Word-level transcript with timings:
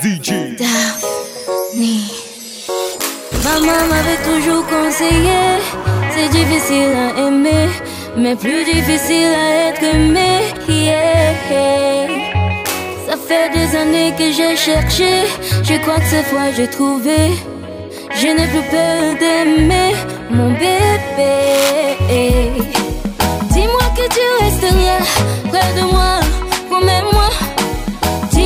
DJ. 0.00 0.56
Daphne. 0.56 2.00
Maman 3.44 3.86
m'avait 3.90 4.22
toujours 4.22 4.64
conseillé, 4.66 5.58
c'est 6.14 6.28
difficile 6.30 6.92
à 6.94 7.26
aimer, 7.26 7.68
mais 8.16 8.36
plus 8.36 8.64
difficile 8.64 9.32
à 9.34 9.68
être 9.68 9.82
aimé. 9.82 10.54
Ça 13.06 13.16
fait 13.16 13.50
des 13.50 13.76
années 13.76 14.14
que 14.16 14.30
j'ai 14.30 14.56
cherché, 14.56 15.24
je 15.64 15.74
crois 15.82 15.98
que 15.98 16.06
cette 16.06 16.26
fois 16.26 16.52
j'ai 16.56 16.68
trouvé. 16.68 17.32
Je 18.14 18.28
n'ai 18.28 18.46
plus 18.46 18.66
peur 18.70 19.14
d'aimer 19.18 19.94
mon 20.30 20.50
bébé. 20.52 21.32
Dis-moi 23.50 23.86
que 23.96 24.06
tu 24.14 24.24
resteras 24.44 25.04
près 25.50 25.72
de 25.80 25.82
moi, 25.90 26.20
promets-moi. 26.70 27.51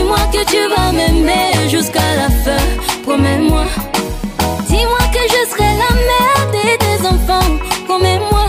Dis-moi 0.07 0.27
que 0.33 0.49
tu 0.49 0.69
vas 0.73 0.93
m'aimer 0.93 1.69
jusqu'à 1.69 2.15
la 2.15 2.29
fin, 2.29 2.65
promets-moi. 3.03 3.65
Dis-moi 4.69 5.03
que 5.13 5.19
je 5.35 5.51
serai 5.51 5.71
la 5.85 5.93
mère 6.09 6.43
de 6.53 6.77
tes 6.79 7.07
enfants, 7.09 7.51
promets-moi. 7.89 8.47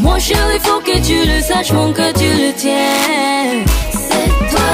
Mon 0.00 0.18
chéri, 0.18 0.58
faut 0.58 0.80
que 0.80 0.98
tu 0.98 1.24
le 1.30 1.40
saches, 1.42 1.70
mon 1.70 1.92
que 1.92 2.12
tu 2.12 2.28
le 2.42 2.52
tiens. 2.54 3.64
C'est 3.92 4.32
toi. 4.50 4.68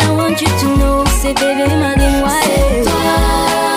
I 0.00 0.10
want 0.12 0.40
you 0.40 0.50
to 0.60 0.76
know, 0.76 1.04
c'est 1.20 1.34
bébé 1.34 1.66
m'a 1.74 1.94
C'est 1.96 2.84
toi. 2.84 3.75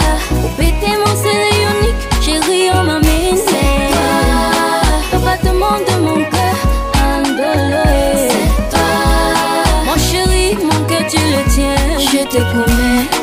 Te 12.29 12.41
promets. 12.51 13.17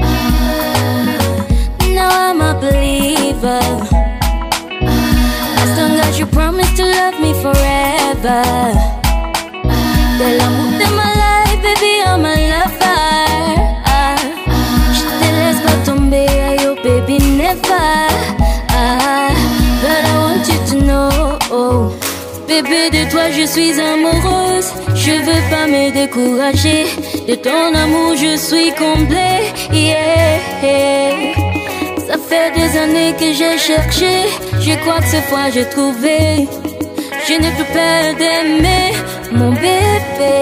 Ah, 0.00 1.18
now 1.94 2.10
I'm 2.28 2.40
a 2.40 2.54
believer. 2.54 3.60
As 5.62 5.78
long 5.78 5.98
as 5.98 6.18
you 6.18 6.26
promise 6.26 6.72
to 6.76 6.84
love 6.84 7.18
me 7.20 7.32
forever. 7.34 8.42
De 10.18 10.28
Bébé, 22.62 22.90
de 22.90 23.10
toi 23.10 23.30
je 23.30 23.46
suis 23.46 23.80
amoureuse. 23.80 24.72
Je 24.94 25.12
veux 25.12 25.50
pas 25.50 25.66
me 25.66 25.90
décourager. 25.92 26.84
De 27.26 27.34
ton 27.34 27.74
amour, 27.74 28.14
je 28.16 28.36
suis 28.36 28.72
comblée. 28.74 29.52
Yeah. 29.72 30.40
Ça 32.06 32.16
fait 32.28 32.50
des 32.54 32.78
années 32.78 33.14
que 33.18 33.32
j'ai 33.32 33.56
cherché. 33.56 34.12
Je 34.60 34.74
crois 34.80 35.00
que 35.00 35.06
cette 35.06 35.24
fois 35.24 35.48
j'ai 35.54 35.64
trouvé. 35.70 36.48
Je 37.26 37.34
n'ai 37.34 37.50
plus 37.52 37.70
peur 37.72 38.14
d'aimer 38.18 38.92
mon 39.32 39.52
bébé. 39.52 40.34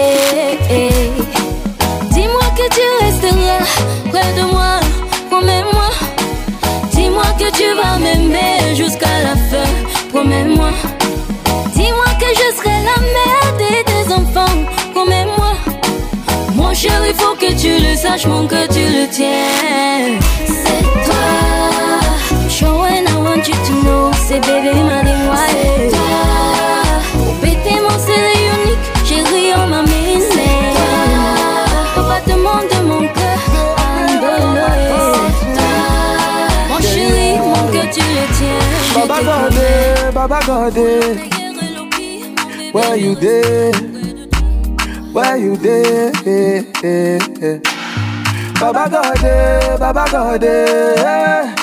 Dis-moi 2.11 2.47
que 2.57 2.67
tu 2.75 2.85
resteras 3.01 3.65
près 4.11 4.33
de 4.39 4.45
moi. 4.51 4.79
Promets-moi. 5.29 5.89
Dis-moi 6.91 7.29
que 7.39 7.49
tu 7.57 7.67
vas 7.79 7.97
m'aimer 7.97 8.75
jusqu'à 8.75 9.15
la 9.23 9.35
fin. 9.49 9.69
Promets-moi. 10.11 10.71
Je 12.31 12.55
serai 12.55 12.77
la 12.89 12.97
mère 13.15 13.49
de 13.57 13.71
tes 13.89 14.13
enfants. 14.13 14.57
Promets-moi. 14.93 15.53
Mon 16.55 16.73
chéri, 16.73 17.13
faut 17.17 17.35
que 17.35 17.51
tu 17.59 17.71
le 17.83 17.95
saches, 17.95 18.27
mon 18.27 18.45
que 18.47 18.67
tu 18.67 18.85
le 18.95 19.07
tiens. 19.09 20.19
C'est 20.45 20.83
toi. 21.05 21.27
Show 22.49 22.83
and 22.83 23.07
I 23.07 23.15
want 23.15 23.47
you 23.47 23.55
to 23.67 23.73
know. 23.83 24.11
C'est 24.27 24.39
bébé, 24.41 24.73
m'a 24.83 25.01
C'est 25.47 25.89
toi. 25.89 26.11
Péter 27.41 27.79
mon 27.81 27.97
c'est 28.05 28.33
unique. 28.53 28.85
Chéri, 29.05 29.53
on 29.57 29.67
m'a 29.67 29.81
mis 29.81 30.21
C'est 30.29 30.63
toi. 30.75 30.91
Appartement 31.97 32.61
de 32.71 32.79
mon 32.87 32.99
cœur. 32.99 33.39
C'est 34.05 34.19
toi. 35.55 35.71
Mon 36.69 36.79
chéri, 36.79 37.39
mon 37.39 37.67
que 37.73 37.83
tu 37.93 38.01
le 38.01 38.25
tiens. 38.37 39.07
Baba 39.07 39.19
te 39.19 39.25
God, 39.25 40.13
Baba 40.13 40.39
God, 40.45 40.73
promets. 40.75 41.38
Where 42.71 42.95
you 42.95 43.15
there? 43.15 43.73
Where 45.11 45.37
you 45.37 45.57
there? 45.57 46.11
Baba 48.59 48.89
God, 48.89 49.79
Baba 49.79 50.05
God, 50.11 50.43
eh. 50.43 51.55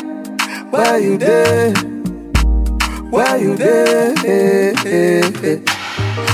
where 0.70 0.98
you 0.98 1.18
there? 1.18 1.72
Where 3.10 3.36
you 3.36 3.56
there? 3.56 4.14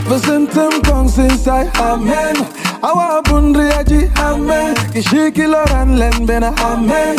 Vasentam 0.09 0.73
kongs 0.83 1.19
inside, 1.19 1.71
amen. 1.77 2.37
Awa 2.83 3.23
bundri 3.25 3.71
aji, 3.73 4.11
amen. 4.19 4.75
Kishiki 4.93 5.47
loran 5.47 5.99
len 5.99 6.27
bena, 6.27 6.53
amen. 6.59 7.17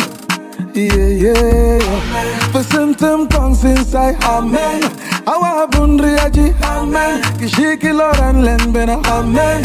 Yeah, 0.74 0.94
yeah, 0.94 1.32
yeah. 1.34 2.50
Vasentam 2.52 3.28
kongs 3.28 3.64
inside, 3.64 4.16
amen. 4.24 4.82
Awa 5.26 5.66
bundri 5.70 6.16
aji, 6.18 6.54
amen. 6.62 7.22
Kishiki 7.38 7.92
loran 7.92 8.42
len 8.44 8.72
bena, 8.72 9.00
amen. 9.06 9.64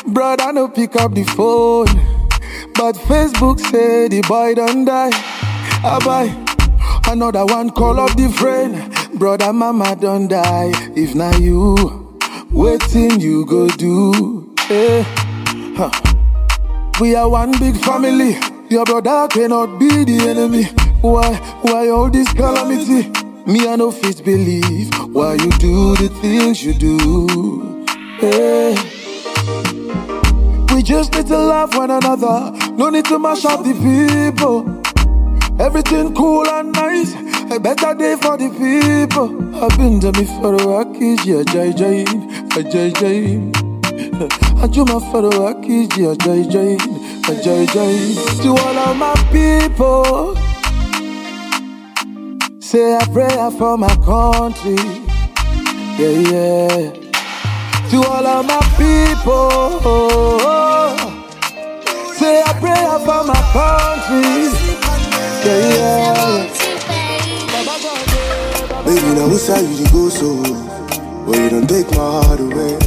Brother 0.09 0.53
no 0.53 0.69
pick 0.69 0.97
up 0.97 1.15
the 1.15 1.23
phone. 1.25 1.87
But 2.75 2.97
Facebook 2.97 3.61
say 3.61 4.09
the 4.09 4.23
boy 4.23 4.55
don't 4.55 4.85
die. 4.85 5.11
I 5.85 5.99
buy 6.05 7.13
another 7.13 7.45
one 7.47 7.71
call 7.71 8.01
up 8.01 8.17
the 8.17 8.29
friend. 8.29 8.93
Brother 9.19 9.53
mama 9.53 9.95
don't 9.95 10.27
die. 10.29 10.73
If 10.97 11.15
not 11.15 11.41
you, 11.41 11.77
waiting 12.51 13.21
you 13.21 13.47
go 13.47 13.69
do. 13.69 14.53
Eh. 14.69 15.05
Huh. 15.77 15.91
We 17.01 17.15
are 17.15 17.29
one 17.29 17.53
big 17.61 17.77
family. 17.77 18.37
Your 18.69 18.85
brother 18.85 19.29
cannot 19.29 19.79
be 19.79 19.89
the 20.05 20.29
enemy. 20.29 20.65
Why, 21.01 21.37
why 21.63 21.89
all 21.89 22.11
this 22.11 22.33
calamity? 22.33 23.09
Me, 23.47 23.69
I 23.69 23.77
no 23.77 23.93
fit 23.93 24.25
believe 24.25 24.93
why 25.15 25.35
you 25.35 25.51
do 25.53 25.95
the 25.95 26.09
things 26.21 26.65
you 26.65 26.75
do. 26.75 27.87
Hey. 28.19 28.75
We 30.75 30.83
just 30.83 31.13
need 31.15 31.29
to 31.29 31.39
love 31.39 31.77
one 31.77 31.93
another. 31.93 32.51
No 32.73 32.91
need 32.91 33.05
to 33.05 33.21
mash 33.21 33.45
up 33.45 33.63
the 33.63 33.73
people. 33.73 34.67
Everything 35.61 36.13
cool 36.13 36.49
and 36.49 36.73
nice. 36.73 37.15
A 37.55 37.61
better 37.61 37.95
day 37.95 38.17
for 38.17 38.37
the 38.37 38.51
people. 38.51 39.31
I've 39.63 39.79
been 39.79 40.01
to 40.01 40.11
me 40.11 40.27
for 40.27 40.55
a 40.55 40.59
wacky, 40.59 41.17
yeah, 41.25 41.45
jai 41.45 41.71
jai, 41.71 42.03
jai 42.65 42.91
jai. 42.91 43.39
I 44.63 44.67
do 44.67 44.85
my 44.85 44.99
for 45.13 45.25
a 45.25 45.31
wacky, 45.31 45.87
yeah, 45.97 46.15
jai 46.15 46.43
jai, 46.51 46.96
a. 47.29 47.67
To 48.43 48.49
all 48.51 48.79
of 48.79 48.97
my 48.97 49.15
people. 49.33 50.37
Say 52.61 52.95
a 52.95 53.01
prayer 53.13 53.51
for 53.51 53.77
my 53.77 53.95
country. 54.05 54.77
Yeah, 55.99 56.21
yeah. 56.31 56.93
To 57.91 57.97
all 58.09 58.27
of 58.27 58.47
my 58.47 58.61
people. 58.77 59.51
Oh, 59.85 60.41
oh. 60.43 62.13
Say 62.15 62.43
a 62.43 62.55
prayer 62.61 62.99
for 63.01 63.25
my 63.25 63.41
country. 63.53 64.51
Yeah, 65.45 65.61
yeah. 65.75 66.53
Baby, 68.85 69.15
now 69.15 69.29
who's 69.29 69.49
how 69.49 69.61
you 69.61 69.85
go 69.91 70.09
so? 70.09 70.35
Well, 71.25 71.41
you 71.41 71.51
don't 71.51 71.69
take 71.69 71.91
my 71.91 72.23
heart 72.23 72.41
away. 72.41 72.79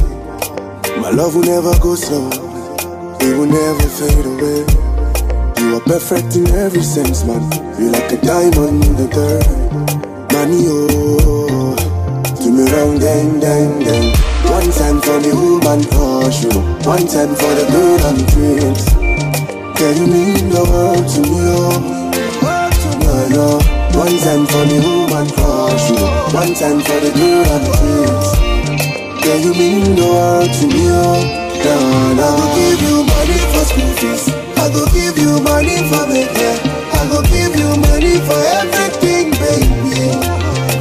My 1.00 1.10
love 1.10 1.34
will 1.34 1.42
never 1.42 1.78
go 1.78 1.94
slow. 1.94 2.49
It 3.30 3.36
will 3.38 3.46
never 3.46 3.86
fade 3.86 4.26
away. 4.26 4.66
You 5.62 5.76
are 5.76 5.84
perfect 5.86 6.34
in 6.34 6.50
every 6.50 6.82
sense, 6.82 7.22
man. 7.22 7.40
You 7.78 7.92
like 7.92 8.10
a 8.10 8.16
diamond 8.20 8.82
in 8.82 8.96
the 8.98 9.06
dirt. 9.06 9.46
Money, 10.34 10.66
oh. 10.66 11.78
Give 12.42 12.52
me 12.52 12.66
round, 12.74 12.98
dang, 12.98 13.38
dang, 13.38 13.84
dang. 13.86 14.10
One 14.50 14.66
time 14.74 14.98
for 15.00 15.22
the 15.22 15.30
woman 15.30 15.86
crush, 15.94 16.42
you. 16.42 16.50
One 16.82 17.06
time 17.06 17.38
for 17.38 17.54
the 17.54 17.70
girl 17.70 18.02
and 18.10 18.20
twins. 18.34 18.82
Can 19.78 19.94
you 19.94 20.06
mean 20.10 20.50
the 20.50 20.66
world 20.66 21.06
to 21.14 21.20
me, 21.22 21.38
oh? 21.54 21.78
No, 22.98 23.14
no. 23.30 23.46
Oh. 23.62 23.98
One 24.02 24.16
time 24.26 24.44
for 24.50 24.66
the 24.66 24.82
woman 24.82 25.30
crush, 25.38 25.86
you. 25.86 26.02
One 26.34 26.52
time 26.58 26.80
for 26.82 26.98
the 26.98 27.14
girl 27.14 27.46
and 27.46 27.66
twins. 27.78 28.28
Can 29.22 29.38
you 29.46 29.54
mean 29.54 29.94
the 29.94 30.02
world 30.02 30.50
to 30.50 30.66
me, 30.66 30.90
oh? 30.90 31.46
No, 31.62 32.14
no. 32.14 32.26
I 32.26 32.54
give 32.56 32.82
you 32.90 33.09
money 33.20 33.36
for 33.52 33.64
school 33.68 33.92
fees. 34.00 34.24
I 34.56 34.72
go 34.72 34.84
give 34.96 35.16
you 35.20 35.40
money 35.44 35.76
for 35.92 36.04
hair. 36.08 36.56
I 36.96 37.04
go 37.12 37.20
give 37.28 37.52
you 37.52 37.68
money 37.84 38.16
for 38.24 38.40
everything, 38.60 39.28
baby. 39.36 40.08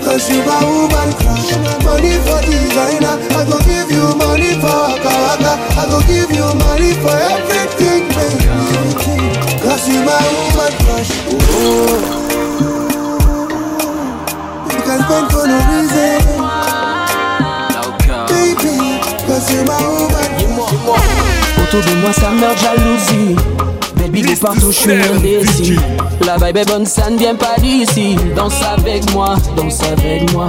Cause 0.07 0.24
you 0.31 0.39
my 0.47 0.63
woman 0.63 1.12
crush. 1.19 1.51
Money 1.83 2.15
for 2.24 2.39
designer, 2.47 3.15
I 3.36 3.44
go 3.44 3.59
give 3.68 3.91
you 3.91 4.06
money 4.15 4.56
for 4.63 4.80
Akawaka. 4.95 5.53
I 5.75 5.83
go 5.91 6.00
give 6.07 6.31
you 6.31 6.47
money 6.63 6.95
for 7.03 7.12
everything, 7.12 8.07
baby. 8.15 8.47
Cause 9.59 9.83
you 9.92 10.00
my 10.07 10.24
woman 10.31 10.74
crush. 10.88 11.12
Oh. 11.59 12.15
You 14.71 14.80
can 14.88 15.00
spend 15.03 15.27
for 15.31 15.44
no 15.44 15.57
reason, 15.68 15.79
Autour 21.69 21.81
de 21.81 22.01
moi 22.01 22.12
ça 22.12 22.31
meurt 22.31 22.56
de 22.56 22.62
jalousie. 22.63 23.36
Baby 23.95 24.24
de 24.24 24.39
partout 24.39 24.71
je 24.71 24.77
suis 24.77 24.92
indécis 24.94 25.75
La 26.25 26.38
vibe 26.38 26.57
est 26.57 26.68
bonne 26.68 26.86
ça 26.88 27.12
ne 27.12 27.18
vient 27.18 27.36
pas 27.36 27.60
d'ici. 27.60 28.16
Danse 28.36 28.60
avec 28.63 29.13
moi, 29.13 29.36
danse 29.56 29.80
avec 29.83 30.33
moi. 30.33 30.48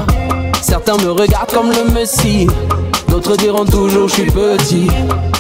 Certains 0.63 0.97
me 0.97 1.11
regardent 1.11 1.51
comme 1.53 1.71
le 1.71 1.93
messie. 1.93 2.47
D'autres 3.09 3.37
diront 3.37 3.67
toujours 3.67 4.09
je 4.09 4.15
suis 4.15 4.31
petit. 4.31 4.89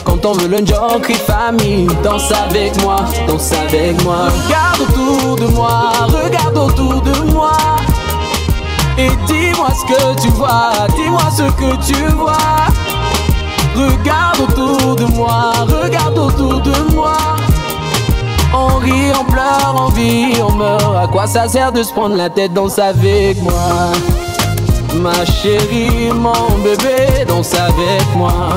Quand 0.05 0.23
on 0.27 0.33
veut 0.33 0.49
le 0.49 0.59
on 0.59 1.01
crie 1.01 1.15
famille. 1.15 1.87
Danse 2.05 2.31
avec 2.31 2.79
moi, 2.83 2.97
danse 3.27 3.51
avec 3.53 4.05
moi. 4.05 4.29
Regarde 4.45 4.81
autour 4.83 5.37
de 5.37 5.47
moi, 5.55 5.93
regarde 6.09 6.59
autour 6.59 7.01
de 7.01 7.33
moi. 7.33 7.57
Et 8.99 9.09
dis-moi 9.27 9.69
ce 9.71 9.95
que 9.95 10.21
tu 10.21 10.29
vois, 10.29 10.73
dis-moi 10.95 11.23
ce 11.35 11.45
que 11.45 11.87
tu 11.87 12.05
vois 12.17 12.37
Regarde 13.81 14.41
autour 14.41 14.97
de 14.97 15.05
moi, 15.15 15.53
regarde 15.83 16.19
autour 16.19 16.61
de 16.61 16.95
moi. 16.95 17.17
On 18.53 18.77
rit, 18.79 19.11
on 19.19 19.25
pleure, 19.25 19.75
on 19.75 19.89
vit, 19.89 20.35
on 20.43 20.53
meurt. 20.53 20.97
À 20.97 21.07
quoi 21.07 21.27
ça 21.27 21.49
sert 21.49 21.73
de 21.73 21.83
se 21.83 21.93
prendre 21.93 22.15
la 22.17 22.29
tête, 22.29 22.53
danse 22.53 22.79
avec 22.79 23.41
moi? 23.43 23.53
Ma 24.97 25.25
chérie, 25.25 26.11
mon 26.13 26.59
bébé, 26.63 27.25
danse 27.27 27.55
avec 27.55 28.05
moi. 28.17 28.51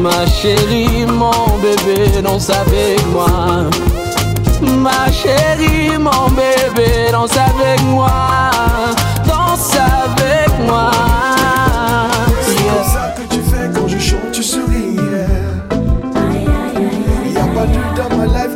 Ma 0.00 0.26
chérie, 0.26 1.06
mon 1.06 1.58
bébé, 1.60 2.22
danse 2.22 2.50
avec 2.50 3.04
moi. 3.12 3.26
Ma 4.62 5.10
chérie, 5.10 5.98
mon 5.98 6.28
bébé, 6.28 7.10
danse 7.10 7.36
avec 7.36 7.82
moi. 7.82 8.10
Danse 9.26 9.74
avec 9.74 10.50
moi. 10.68 10.90
Pas 17.98 18.04
de 18.04 18.10
dans 18.10 18.16
ma 18.16 18.26
life 18.26 18.47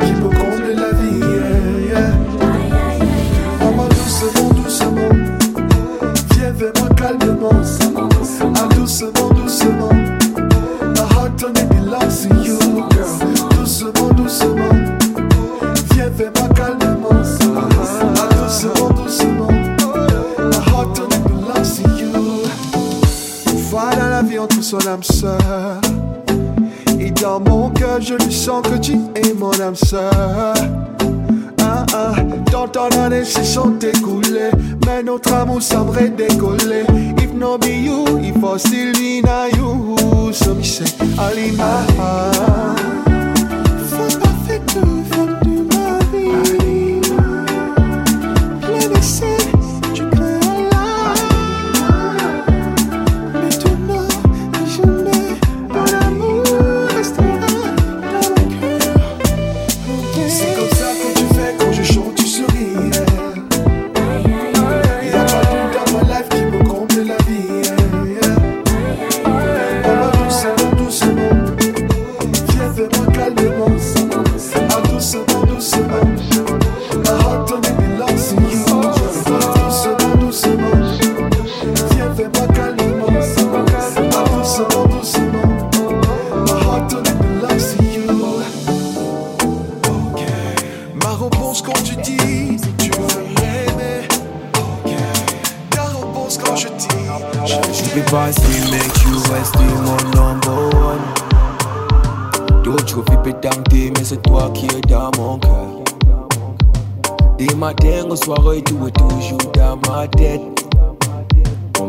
et 108.55 108.61
tout 108.61 108.87
est 108.87 108.91
toujours 108.91 109.37
dans 109.53 109.77
ma 109.89 110.07
tête 110.07 110.52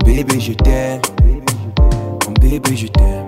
bébé 0.05 0.39
je 0.39 0.53
t'aime. 0.53 1.01
Mon 2.27 2.33
bébé 2.41 2.77
je 2.77 2.87
t'aime. 2.87 3.27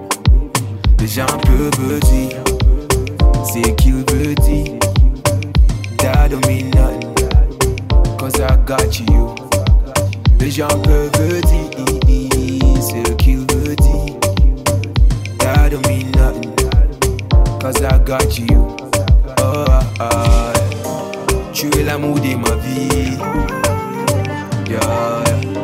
Déjà 0.99 1.25
un 1.25 1.39
peu 1.39 1.71
petit. 1.71 2.37
C'est 3.45 3.75
qu'il 3.77 4.05
veut 4.11 4.35
dire 4.35 4.73
That 5.99 6.29
don't 6.29 6.43
Cause 8.19 8.39
I 8.39 8.57
got 8.67 9.01
you. 9.09 9.35
Déjà 10.39 10.67
un 10.67 10.79
peu 10.79 11.09
petit. 11.13 11.71
C'est 12.81 13.07
ce 13.07 13.13
qu'il 13.15 13.39
veut 13.39 13.77
dire 13.77 14.15
That 15.39 15.71
don't 15.71 15.83
Cause 17.61 17.81
I 17.81 17.99
got 18.05 18.39
you. 18.39 18.77
Oh 19.41 19.65
ah. 20.01 20.53
Tu 21.53 21.71
es 21.79 21.83
l'amour 21.85 22.17
de 22.17 22.35
ma 22.37 22.55
vie. 22.57 23.17
Yeah 24.69 25.56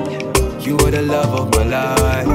You 0.73 0.79
are 0.79 0.91
the 0.91 1.03
love 1.03 1.35
of 1.35 1.55
my 1.55 1.65
life. 1.65 2.27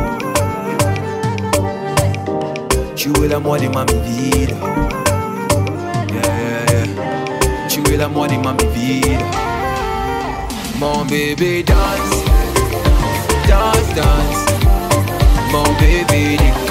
Tu 2.96 3.12
es 3.24 3.28
l'amour 3.28 3.58
de 3.58 3.68
ma 3.68 3.84
vida. 3.84 4.54
Yeah, 6.14 6.22
yeah, 6.24 6.86
yeah 6.86 7.68
Tu 7.68 7.82
es 7.92 7.98
l'amour 7.98 8.28
de 8.28 8.38
ma 8.38 8.54
vida. 8.76 9.18
Mon 10.80 11.04
bébé 11.06 11.64
danse 11.64 12.24
Danse, 13.48 13.96
danse 13.96 14.46
Mon 15.52 15.64
bébé 15.80 16.38
décalé 16.38 16.67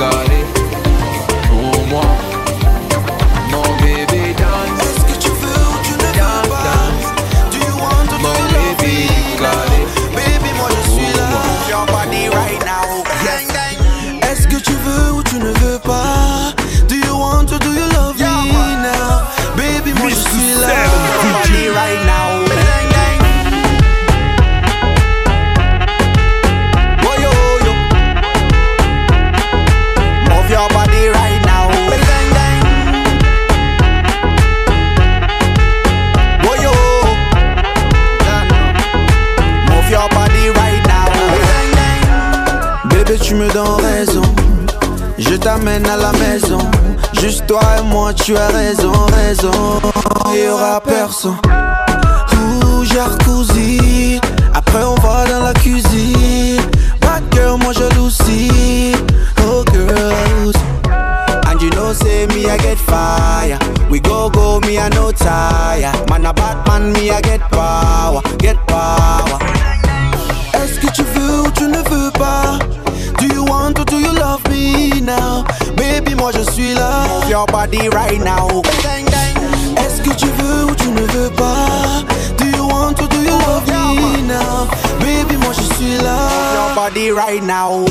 Est-ce 78.65 80.01
que 80.03 80.15
tu 80.15 80.27
veux 80.27 80.65
ou 80.65 80.75
tu 80.75 80.89
ne 80.89 81.03
veux 81.13 81.31
pas? 81.31 82.03
Do 82.39 82.45
you 82.57 82.67
want 82.67 82.95
do 82.97 83.17
you 83.23 83.31
love 83.31 83.67
me 83.67 84.23
now? 84.23 84.67
Baby, 85.01 85.37
moi 85.37 85.53
je 85.53 85.75
suis 85.75 85.97
là. 85.99 86.29
Your 86.55 86.75
body 86.75 87.11
right 87.11 87.43
now. 87.43 87.85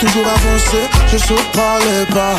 Toujours 0.00 0.26
avancé, 0.26 0.78
je 1.12 1.18
saute 1.18 1.52
par 1.52 1.78
les 1.78 2.14
pas. 2.14 2.36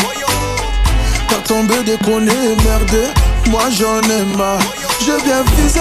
T'as 1.29 1.41
tombé, 1.47 1.75
déconné, 1.83 2.31
merdé, 2.63 3.03
moi 3.49 3.63
j'en 3.71 4.01
ai 4.01 4.23
marre. 4.37 4.59
Je 4.99 5.11
viens 5.25 5.43
viser, 5.55 5.79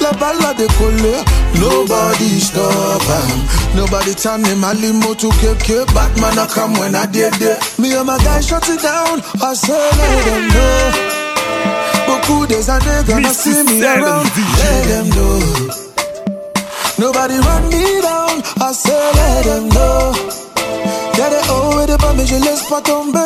la 0.00 0.12
balle 0.12 0.36
a 0.48 0.54
décollé. 0.54 1.14
Nobody 1.54 2.40
stop 2.40 3.02
am. 3.08 3.40
Nobody 3.74 4.14
turn 4.14 4.44
in 4.46 4.58
my 4.58 4.72
limo 4.72 5.14
to 5.14 5.28
KK. 5.28 5.92
Batman 5.94 6.38
I 6.38 6.46
come 6.46 6.74
when 6.78 6.94
I 6.94 7.06
did 7.06 7.34
it. 7.40 7.58
Me 7.78 7.94
and 7.94 8.06
my 8.06 8.18
guy 8.18 8.40
shut 8.40 8.68
it 8.68 8.80
down, 8.82 9.22
I 9.42 9.54
say 9.54 9.72
let 9.72 10.24
them 10.24 10.48
know. 10.48 10.92
Beaucoup 12.06 12.46
des 12.46 12.70
années 12.70 13.04
gonna 13.06 13.32
see 13.32 13.62
me 13.64 13.84
around, 13.84 14.30
let 14.58 14.84
them 14.86 15.08
know. 15.10 15.40
Nobody 16.98 17.38
run 17.38 17.68
me 17.68 18.00
down, 18.00 18.42
I 18.60 18.72
say 18.72 19.12
let 19.14 19.44
them 19.44 19.68
know. 19.68 20.45
Y'a 21.16 21.30
des 21.30 21.50
hauts 21.50 21.80
et 21.82 21.86
des 21.86 21.96
bas, 21.96 22.12
mais 22.16 22.26
je 22.26 22.34
laisse 22.34 22.62
pas 22.68 22.80
tomber. 22.80 23.20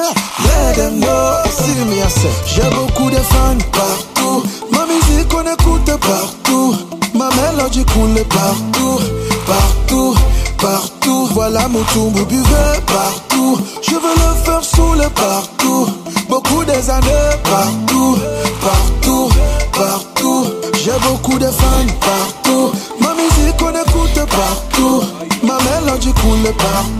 J'ai 2.46 2.62
beaucoup 2.70 3.10
de 3.10 3.16
fans 3.16 3.56
partout. 3.72 4.42
Ma 4.72 4.86
musique, 4.86 5.32
on 5.34 5.42
écoute 5.42 5.98
partout. 6.00 6.76
Ma 7.14 7.28
mélodie 7.30 7.84
coule 7.86 8.22
partout. 8.28 9.00
Partout, 9.46 10.14
partout. 10.58 11.28
Voilà 11.32 11.68
mon 11.68 11.82
tour, 11.92 12.10
buvez 12.10 12.80
partout. 12.86 13.58
Je 13.82 13.94
veux 13.94 14.14
le 14.16 14.44
faire 14.44 14.62
sous 14.62 14.94
le 14.94 15.08
partout. 15.10 15.88
Beaucoup 16.28 16.64
des 16.64 16.90
années 16.90 17.30
partout. 17.44 18.18
Partout, 18.60 19.28
partout. 19.72 20.46
J'ai 20.74 20.98
beaucoup 21.02 21.38
de 21.38 21.46
fans 21.46 21.92
partout. 22.00 22.72
Ma 23.00 23.14
musique, 23.14 23.60
on 23.62 23.70
écoute 23.70 24.28
partout. 24.30 25.02
Ma 25.42 25.58
mélodie 25.58 26.12
coule 26.12 26.52
partout, 26.58 26.99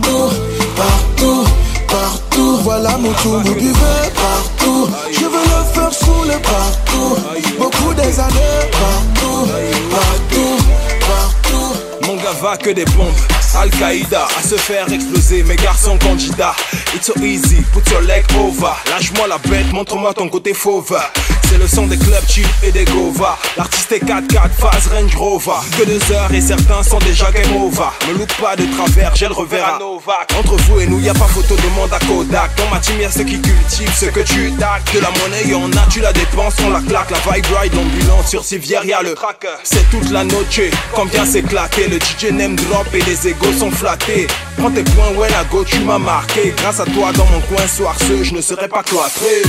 Buvez 3.13 4.09
partout. 4.15 4.89
Je 5.11 5.25
veux 5.25 5.43
le 5.43 5.73
faire 5.73 5.93
sous 5.93 6.23
le 6.23 6.39
partout. 6.41 7.17
Beaucoup 7.59 7.93
des 7.93 8.19
années 8.19 8.69
partout, 8.71 9.47
partout, 9.89 10.57
partout. 11.01 12.07
Mon 12.07 12.15
gars 12.15 12.31
va 12.41 12.55
que 12.55 12.69
des 12.69 12.85
bombes. 12.85 13.13
Al-Qaïda 13.53 14.27
à 14.39 14.47
se 14.47 14.55
faire 14.55 14.89
exploser. 14.91 15.43
Mes 15.43 15.57
garçons 15.57 15.97
candidats. 15.97 16.55
It's 16.93 17.07
so 17.07 17.13
easy, 17.23 17.63
put 17.71 17.89
your 17.89 18.01
leg 18.01 18.25
over. 18.37 18.73
Lâche-moi 18.89 19.27
la 19.27 19.37
bête, 19.37 19.71
montre-moi 19.71 20.13
ton 20.13 20.27
côté 20.27 20.53
fauve. 20.53 20.97
C'est 21.51 21.57
le 21.57 21.67
son 21.67 21.85
des 21.85 21.97
clubs 21.97 22.25
chill 22.29 22.47
et 22.63 22.71
des 22.71 22.85
gova. 22.85 23.37
L'artiste 23.57 23.91
est 23.91 24.05
4-4 24.05 24.49
phase 24.57 24.87
Range 24.87 25.15
Rover. 25.17 25.59
Que 25.77 25.83
deux 25.83 26.13
heures 26.13 26.33
et 26.33 26.39
certains 26.39 26.81
sont 26.81 26.99
déjà 26.99 27.29
game 27.29 27.61
over. 27.61 27.89
Me 28.07 28.17
loupe 28.17 28.33
pas 28.39 28.55
de 28.55 28.63
travers, 28.73 29.13
j'ai 29.15 29.27
le 29.27 29.33
revers 29.33 29.75
à 29.75 29.79
Novak. 29.79 30.31
Entre 30.39 30.55
vous 30.55 30.79
et 30.79 30.87
nous, 30.87 31.01
y 31.01 31.09
a 31.09 31.13
pas 31.13 31.25
photo, 31.25 31.55
demande 31.57 31.91
à 31.91 31.99
Kodak. 31.99 32.51
Dans 32.55 32.69
ma 32.73 32.79
team, 32.79 32.95
ceux 33.13 33.25
qui 33.25 33.41
cultivent 33.41 33.93
ce 33.93 34.05
que 34.05 34.21
tu 34.21 34.53
tac. 34.53 34.81
De 34.93 34.99
la 34.99 35.09
monnaie, 35.09 35.45
y'en 35.47 35.69
a, 35.71 35.85
tu 35.89 35.99
la 35.99 36.13
dépenses, 36.13 36.55
on 36.65 36.69
la 36.69 36.79
claque. 36.79 37.11
La 37.11 37.33
vibe 37.33 37.45
ride, 37.59 37.73
l'ambulance 37.73 38.29
sur 38.29 38.45
civière, 38.45 38.85
y'a 38.85 39.01
le 39.01 39.13
track. 39.13 39.45
C'est 39.63 39.89
toute 39.89 40.09
la 40.09 40.23
noche, 40.23 40.61
combien 40.93 41.25
c'est 41.25 41.43
claqué. 41.43 41.89
Le 41.89 41.97
DJ 41.97 42.31
name 42.31 42.55
drop 42.55 42.87
et 42.93 43.01
les 43.01 43.27
égos 43.27 43.51
sont 43.59 43.71
flattés. 43.71 44.27
Prends 44.57 44.71
tes 44.71 44.83
points, 44.83 45.09
ouais, 45.17 45.29
la 45.29 45.43
go, 45.45 45.65
tu 45.65 45.79
m'as 45.79 45.99
marqué. 45.99 46.53
Toi, 46.85 47.11
dans 47.13 47.25
mon 47.25 47.41
coin, 47.41 47.67
soir 47.67 47.95
ce, 47.99 48.23
je 48.23 48.33
ne 48.33 48.41
serai 48.41 48.67
pas 48.67 48.83
cloîtré. 48.83 49.41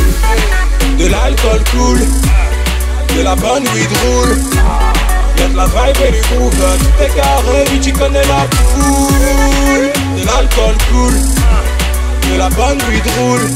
De 0.98 1.06
l'alcool 1.06 1.62
cool, 1.72 2.00
de 3.16 3.22
la 3.22 3.34
bonne 3.36 3.64
weed 3.74 3.90
roule. 4.04 4.38
Y'a 5.38 5.48
de 5.48 5.56
la 5.56 5.66
vibe 5.66 5.96
et 6.06 6.12
du 6.12 6.20
groove, 6.20 6.50
tout 6.52 7.02
est 7.02 7.16
carré, 7.16 7.64
tu 7.80 7.92
connais 7.92 8.22
la 8.22 8.46
foule. 8.74 9.92
De 10.16 10.26
l'alcool 10.26 10.76
cool, 10.90 11.14
de 12.30 12.38
la 12.38 12.48
bonne 12.50 12.78
weed 12.88 13.06
roule. 13.18 13.50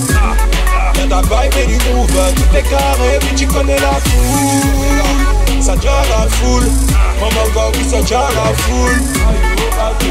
Y'a 0.97 1.05
de 1.05 1.11
la 1.11 1.23
vibe 1.23 1.55
et 1.63 1.67
du 1.67 1.79
groove, 1.79 2.33
tout 2.35 2.57
est 2.57 2.63
carré, 2.63 3.19
tu 3.37 3.47
connais 3.47 3.79
la 3.79 4.01
foule. 4.05 5.63
Ça 5.63 5.77
déjà 5.77 6.03
la 6.11 6.29
foule, 6.29 6.69
gars, 7.57 7.71
oui, 7.75 7.85
ça 7.89 8.01
déjà 8.01 8.29
la 8.35 8.55
foule. 8.55 9.03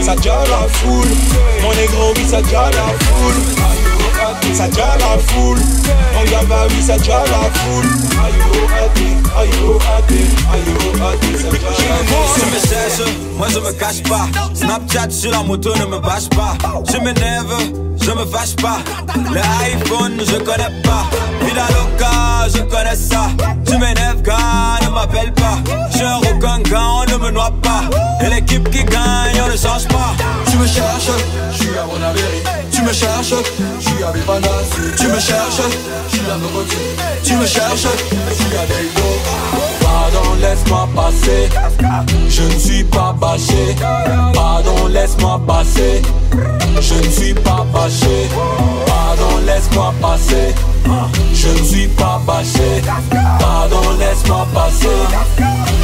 Ça 0.02 0.16
déjà 0.16 0.44
la 0.50 0.68
foule, 0.68 1.08
mon 1.62 1.74
négro, 1.74 2.14
oui, 2.16 2.26
ça 2.28 2.42
déjà 2.42 2.70
la 2.72 2.88
foule. 3.06 3.42
Ça 4.54 4.68
déjà 4.68 4.98
la 5.00 5.18
foule, 5.18 5.60
mon 6.14 6.24
gars, 6.32 6.44
bah 6.48 6.68
oui, 6.70 6.82
ça 6.86 6.98
déjà 6.98 7.24
la 7.24 7.50
foule. 7.60 7.86
Aïe, 9.38 9.50
oh. 9.68 9.80
Tu 12.36 12.46
me 12.46 12.60
cherches, 12.60 13.10
moi 13.38 13.48
je 13.52 13.60
me 13.60 13.72
cache 13.74 14.04
pas. 14.04 14.28
Snapchat 14.54 15.10
sur 15.10 15.32
la 15.32 15.44
moto 15.44 15.76
ne 15.76 15.86
me 15.86 16.00
bâche 16.00 16.30
pas. 16.30 16.56
Je 16.92 16.98
m'énerve, 16.98 17.54
je 18.02 18.12
me 18.12 18.26
fâche 18.26 18.56
pas. 18.58 18.80
Le 19.32 19.42
iPhone, 19.66 20.20
je 20.20 20.38
connais 20.38 20.82
pas. 20.84 21.06
Vida 21.42 21.68
loca, 21.70 22.48
je 22.54 22.62
connais 22.64 22.96
ça. 22.96 23.28
Tu 23.66 23.78
m'énerves, 23.78 24.22
gars, 24.22 24.80
ne 24.84 24.90
m'appelle 24.90 25.34
pas. 25.34 25.58
Je 25.92 26.00
gars, 26.70 26.82
on 26.82 27.12
ne 27.12 27.18
me 27.18 27.32
noie 27.32 27.52
pas. 27.62 27.84
Et 28.24 28.30
l'équipe 28.30 28.70
qui 28.70 28.84
gagne, 28.84 29.42
on 29.44 29.52
ne 29.52 29.58
change 29.58 29.88
pas. 29.88 30.14
Tu 30.50 30.58
me 30.58 30.68
cherches, 30.68 31.12
je 31.52 31.58
suis 31.58 31.78
à 31.78 31.84
Bonaveri. 31.84 32.44
Tu 32.72 32.82
me 32.82 32.94
cherches, 32.94 33.34
je 33.80 33.90
suis 33.90 34.04
à 34.04 34.12
Bipanas. 34.12 34.48
Tu 34.98 35.08
me 35.08 35.20
cherches, 35.20 35.62
je 36.10 36.18
suis 36.18 36.30
à 36.30 36.38
Nogoti. 36.38 36.78
Tu 37.24 37.36
me 37.36 37.46
cherches, 37.46 37.88
je 38.30 38.34
suis 38.34 38.58
à. 38.58 39.35
Pardon, 40.16 40.36
laisse-moi 40.40 40.88
passer. 40.96 41.50
Je 42.30 42.44
ne 42.44 42.60
suis 42.60 42.84
pas 42.86 43.14
bâché. 43.20 43.76
Pardon, 44.34 44.88
laisse-moi 44.88 45.42
passer. 45.46 46.02
Je 46.80 46.94
ne 46.94 47.12
suis 47.12 47.34
pas 47.34 47.66
bâché. 47.74 48.30
Pardon, 48.86 49.40
laisse-moi 49.46 49.94
passer. 50.02 50.56
Je 51.34 51.50
ne 51.50 51.64
suis 51.66 51.88
pas 51.88 52.22
bâché. 52.26 52.82
Pardon, 53.40 53.82
laisse-moi 54.00 54.48
passer. 54.54 54.88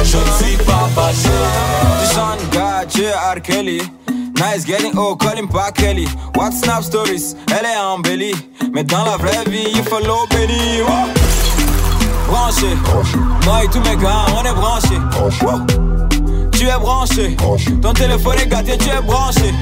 Je 0.02 0.16
ne 0.16 0.46
suis 0.46 0.56
pas 0.64 0.88
bâché. 0.96 1.28
The 2.00 2.14
son 2.14 2.48
got 2.50 2.96
you 2.96 3.08
R. 3.08 3.40
Kelly. 3.42 3.82
Nice 4.34 4.64
getting 4.64 4.96
oh, 4.96 5.14
call 5.14 5.36
him 5.36 5.48
pas 5.48 5.72
Kelly. 5.72 6.08
What 6.34 6.52
snap 6.52 6.82
stories? 6.82 7.36
Elle 7.48 7.66
est 7.66 7.76
embellie. 7.76 8.34
Mais 8.72 8.82
dans 8.82 9.04
la 9.04 9.18
vraie 9.18 9.44
vie, 9.46 9.68
il 9.74 9.82
faut. 9.84 10.00
Wow. 10.02 11.41
Branché. 12.32 12.74
Moi 13.44 13.64
et 13.64 13.68
tous 13.68 13.80
mes 13.80 13.94
gars, 13.96 14.24
on 14.34 14.42
est 14.42 14.54
branchés. 14.54 14.98
Tu 16.52 16.66
es 16.66 16.78
branché. 16.78 17.36
Ton 17.82 17.92
téléphone 17.92 18.38
est 18.38 18.46
gâté, 18.46 18.78
tu 18.78 18.88
es 18.88 19.02
branché. 19.02 19.52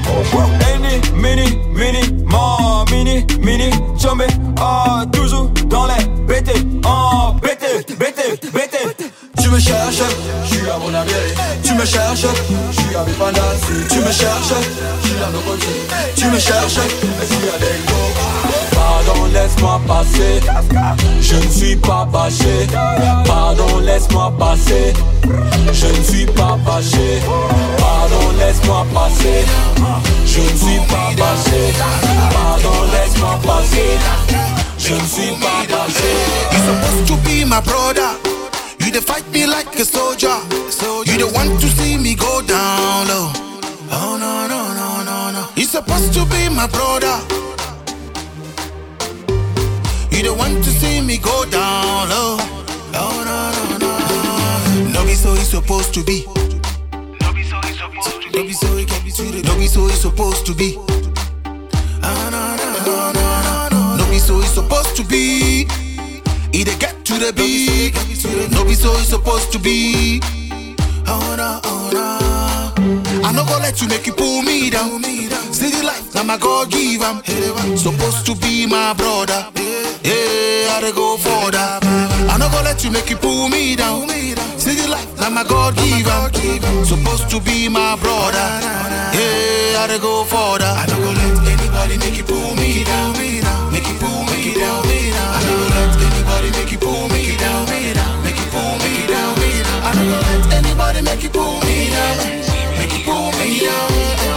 Eni, 0.73 1.01
mini, 1.13 1.59
mini, 1.73 2.23
mon 2.25 2.85
mini, 2.89 3.27
mini, 3.41 3.71
chomé. 4.01 4.27
Oh, 4.57 5.05
toujours 5.11 5.49
dans 5.65 5.85
les 5.85 6.05
BT. 6.25 6.65
Oh, 6.85 7.33
BT, 7.41 7.93
BT, 7.99 8.39
BT. 8.53 9.11
Tu 9.41 9.49
me 9.49 9.59
cherches, 9.59 10.03
je 10.45 10.55
suis 10.55 10.69
à 10.69 10.77
Bonaveri. 10.77 11.33
Tu 11.65 11.73
me 11.73 11.85
cherches, 11.85 12.25
je 12.71 12.81
suis 12.81 12.95
à 12.95 13.03
Bipanas. 13.03 13.67
Tu 13.89 13.99
me 13.99 14.11
cherches, 14.13 14.53
je 15.03 15.07
suis 15.09 15.21
à 15.21 15.29
Nogoti. 15.29 15.67
Tu 16.15 16.25
me 16.27 16.39
cherches, 16.39 16.79
je 17.19 17.25
suis 17.25 17.49
à 17.49 17.57
Delgo. 17.59 18.30
Pardon, 19.03 19.25
laisse-moi 19.33 19.81
passer. 19.87 20.41
Je 21.21 21.35
ne 21.35 21.49
suis 21.49 21.75
pas 21.75 22.05
bâché. 22.05 22.67
Pardon, 23.25 23.79
laisse-moi 23.79 24.31
passer. 24.37 24.93
Je 25.73 25.87
ne 25.87 26.03
suis 26.03 26.25
pas 26.25 26.57
bâché. 26.65 27.19
Pardon, 27.77 28.31
laisse-moi 28.37 28.85
passer. 28.93 29.45
Je 30.25 30.41
ne 30.41 30.57
suis 30.57 30.79
pas 30.87 31.11
bâché. 31.17 31.73
Pardon, 32.31 32.83
laisse-moi 32.93 33.39
passer. 33.43 33.97
Je 34.77 34.93
ne 34.93 35.07
suis 35.07 35.31
pas 35.39 35.65
bâché. 35.67 36.13
You're 36.51 36.61
supposed 36.61 37.07
to 37.07 37.15
be 37.27 37.45
my 37.45 37.61
brother. 37.61 38.11
You 38.79 38.91
the 38.91 39.01
fight 39.01 39.25
me 39.33 39.47
like 39.47 39.79
a 39.79 39.85
soldier. 39.85 40.37
You 41.05 41.17
the 41.17 41.31
want 41.33 41.59
to 41.59 41.67
see 41.67 41.97
me 41.97 42.13
go 42.15 42.41
down 42.41 43.07
low. 43.07 43.31
Oh 43.93 44.17
no 44.19 44.47
no 44.47 44.73
no 44.73 45.03
no 45.03 45.31
no. 45.31 45.47
You 45.55 45.65
supposed 45.65 46.13
to 46.13 46.25
be 46.25 46.49
my 46.49 46.67
brother. 46.67 47.19
You 50.21 50.27
the 50.27 50.33
want 50.35 50.63
to 50.63 50.69
see 50.69 51.01
me 51.01 51.17
go 51.17 51.45
down 51.45 52.07
low. 52.09 52.37
Oh 52.93 53.23
no 53.25 53.49
no 53.57 54.85
no. 54.85 54.91
No 54.91 55.03
be 55.03 55.15
so 55.15 55.33
it's 55.33 55.49
supposed 55.49 55.95
to 55.95 56.03
be. 56.03 56.27
No 57.21 57.33
be 57.33 57.41
so 57.41 57.57
it's 57.63 57.79
supposed 57.79 58.21
to 58.21 58.29
be. 58.29 58.37
No 58.37 58.43
be 58.45 58.53
so 58.53 58.77
it 58.77 58.87
can 58.87 59.03
be 59.03 59.11
treated. 59.11 59.45
No 59.45 59.57
be 59.57 59.65
so 59.65 59.87
it's 59.87 60.01
supposed 60.01 60.45
to 60.45 60.53
be. 60.53 60.77
Ah, 62.03 62.29
no, 62.29 62.53
no, 62.53 62.69
no, 62.85 63.11
no, 63.17 63.69
no, 63.73 63.95
no. 63.97 63.97
No 63.97 64.11
be 64.11 64.19
so 64.19 64.37
it's 64.41 64.51
supposed 64.51 64.95
to 64.97 65.03
be. 65.03 65.65
Either 66.53 66.77
get 66.77 67.03
to 67.03 67.13
the 67.13 67.33
beat. 67.33 67.95
No 68.51 68.63
be 68.63 68.75
so 68.75 68.93
it's 68.97 69.09
supposed 69.09 69.51
to 69.53 69.57
be. 69.57 70.21
Oh 71.07 71.33
no, 71.35 71.59
oh 71.63 71.89
no. 71.97 73.23
I 73.27 73.31
no 73.31 73.43
go 73.43 73.57
let 73.57 73.81
you 73.81 73.87
make 73.87 74.05
you 74.05 74.13
pull 74.13 74.43
me 74.43 74.69
down. 74.69 75.01
City 75.51 75.81
life, 75.81 76.13
now 76.13 76.21
my 76.21 76.37
God 76.37 76.69
give 76.69 77.01
am. 77.01 77.23
Supposed 77.75 78.27
to 78.27 78.35
be 78.35 78.67
my 78.67 78.93
brother. 78.93 79.60
You 82.83 82.91
make 82.91 83.09
you 83.09 83.17
pull 83.17 83.47
me 83.49 83.75
down. 83.75 84.09
City 84.57 84.87
life, 84.87 85.07
now 85.19 85.29
my 85.29 85.43
God 85.43 85.75
give 85.75 86.07
am. 86.07 86.85
Supposed 86.85 87.29
to 87.29 87.39
be 87.39 87.69
my 87.69 87.95
brother. 87.97 88.47
Yeah, 89.13 89.85
I 89.85 89.97
go 90.01 90.23
for 90.23 90.57
that. 90.57 90.77
I 90.81 90.85
go 90.89 91.09
let 91.13 91.45
anybody 91.45 91.97
make 91.97 92.17
you 92.17 92.23
pull 92.23 92.55
me 92.55 92.83
down. 92.83 93.13
Make 93.71 93.87
you 93.87 93.97
pull 94.01 94.23
me 94.33 94.53
down. 94.57 94.81
I 94.81 95.41
no 95.45 95.53
go 95.61 95.67
let 95.77 95.93
anybody 96.09 96.49
make 96.57 96.71
you 96.71 96.79
pull 96.79 97.07
me 97.09 97.37
down. 97.37 97.65
Make 98.23 98.39
you 98.39 98.49
pull 98.49 98.77
me 98.81 99.05
down. 99.05 99.37
I 99.85 99.93
no 99.93 100.03
go 100.09 100.17
let 100.25 100.53
anybody 100.57 101.01
make 101.01 101.23
you 101.23 101.29
pull 101.29 101.61
me 101.61 101.89
down. 101.93 102.17
Make 102.81 102.93
you 102.97 103.03
pull 103.05 103.29
me 103.37 103.61
down. 103.61 103.89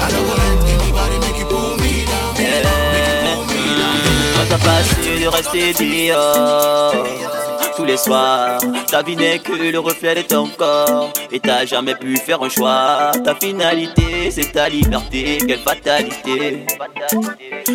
I 0.04 0.08
no 0.12 0.20
go 0.20 0.34
let 0.36 0.58
anybody 0.68 1.16
make 1.24 1.38
you 1.38 1.46
pull 1.48 1.76
me 1.80 2.04
down. 2.04 2.34
Make 2.36 3.08
you 3.08 3.18
pull 3.24 3.42
me 3.48 3.62
down. 3.80 3.96
Quand 4.36 4.46
t'as 4.50 4.60
passé 4.60 5.20
de 5.20 5.28
rester 5.28 5.72
dehors 5.72 7.53
tous 7.76 7.85
les 7.85 7.97
soirs, 7.97 8.61
ta 8.88 9.02
vie 9.02 9.16
n'est 9.16 9.38
que 9.38 9.52
le 9.52 9.78
reflet 9.78 10.14
de 10.14 10.23
ton 10.23 10.49
corps 10.49 11.12
et 11.31 11.40
t'as 11.40 11.64
jamais 11.64 11.95
pu 11.95 12.16
faire 12.16 12.43
un 12.43 12.49
choix. 12.49 13.11
Ta 13.25 13.35
finalité, 13.35 14.31
c'est 14.31 14.52
ta 14.52 14.69
liberté, 14.69 15.38
quelle 15.47 15.61
fatalité. 15.61 16.66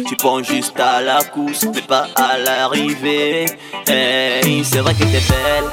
Tu 0.08 0.16
penses 0.16 0.48
juste 0.48 0.80
à 0.80 1.02
la 1.02 1.24
course, 1.24 1.66
mais 1.74 1.82
pas 1.82 2.08
à 2.16 2.38
l'arrivée. 2.38 3.46
Hey, 3.88 4.64
c'est 4.64 4.80
vrai 4.80 4.94
que 4.94 5.04
t'es 5.04 5.22
belle 5.30 5.70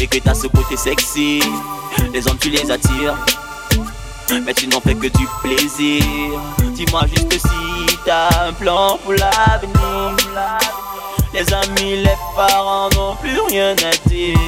et 0.00 0.06
que 0.06 0.18
t'as 0.18 0.34
ce 0.34 0.46
côté 0.46 0.76
sexy. 0.76 1.40
Les 2.12 2.26
hommes, 2.28 2.38
tu 2.38 2.50
les 2.50 2.70
attires. 2.70 3.16
Mais 4.44 4.54
tu 4.54 4.66
n'en 4.68 4.80
fais 4.80 4.94
que 4.94 5.08
du 5.08 5.28
plaisir. 5.42 6.02
Dis-moi 6.74 7.02
juste 7.14 7.32
si 7.32 7.96
t'as 8.04 8.48
un 8.48 8.52
plan 8.52 8.98
pour 9.02 9.12
l'avenir. 9.12 10.16
Les 11.34 11.52
amis, 11.52 11.96
les 11.96 12.16
parents 12.36 12.88
n'ont 12.90 13.16
plus 13.16 13.40
rien 13.50 13.72
à 13.72 14.08
dire. 14.08 14.38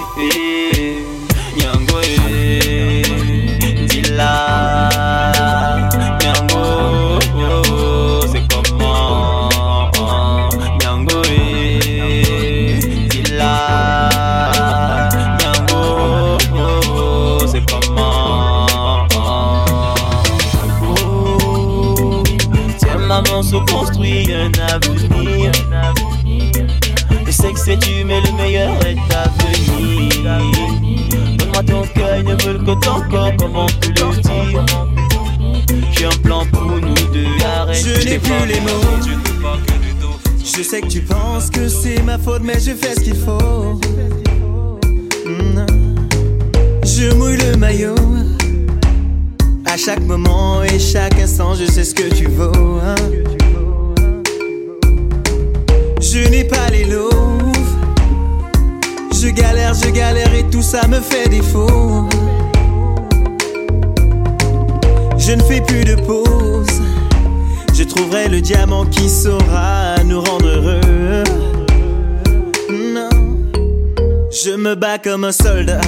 Je 40.45 40.63
sais 40.63 40.80
que 40.80 40.87
tu 40.87 41.00
penses 41.00 41.50
que 41.50 41.69
c'est 41.69 42.00
ma 42.02 42.19
faute, 42.19 42.43
mais 42.45 42.54
je 42.54 42.73
fais 42.73 42.95
ce 42.95 43.00
qu'il 43.00 43.17
faut. 43.17 43.80
Je 46.85 47.13
mouille 47.15 47.37
le 47.37 47.56
maillot. 47.56 47.95
À 49.67 49.76
chaque 49.76 50.00
moment 50.00 50.63
et 50.63 50.78
chaque 50.78 51.19
instant, 51.19 51.54
je 51.54 51.67
sais 51.67 51.85
ce 51.85 51.95
que 51.95 52.15
tu 52.15 52.26
vaux. 52.26 52.78
hein. 52.82 52.95
Je 56.00 56.28
n'ai 56.30 56.45
pas 56.45 56.69
les 56.71 56.85
louves. 56.85 57.11
Je 59.13 59.28
galère, 59.28 59.75
je 59.75 59.91
galère 59.91 60.32
et 60.35 60.45
tout 60.45 60.63
ça 60.63 60.87
me 60.87 61.00
fait 61.00 61.28
défaut. 61.28 62.06
Je 65.19 65.32
ne 65.32 65.43
fais 65.43 65.61
plus 65.61 65.85
de 65.85 65.97
pause. 65.97 66.80
Je 67.78 67.82
trouverai 67.84 68.28
le 68.28 68.41
diamant 68.41 68.86
qui 68.86 69.06
saura 69.06 69.97
nous 70.02 70.23
rendre 70.23 70.47
heureux. 70.47 71.25
Non, 72.71 73.10
je 74.30 74.56
me 74.56 74.75
bats 74.75 74.97
comme 74.97 75.25
un 75.25 75.32
soldat. 75.32 75.82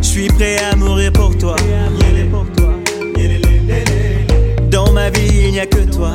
Je 0.00 0.06
suis 0.06 0.28
prêt 0.28 0.58
à 0.70 0.76
mourir 0.76 1.12
pour 1.12 1.36
toi. 1.36 1.56
Dans 4.70 4.92
ma 4.92 5.10
vie, 5.10 5.46
il 5.46 5.50
n'y 5.50 5.60
a 5.60 5.66
que 5.66 5.90
toi. 5.92 6.12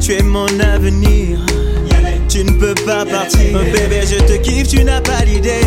Tu 0.00 0.12
es 0.14 0.22
mon 0.24 0.48
avenir. 0.58 1.38
Tu 2.28 2.42
ne 2.42 2.50
peux 2.52 2.74
pas 2.84 3.04
partir. 3.04 3.56
Bébé, 3.72 4.00
je 4.02 4.16
te 4.24 4.36
kiffe, 4.42 4.66
tu 4.66 4.82
n'as 4.82 5.00
pas 5.00 5.24
l'idée. 5.24 5.60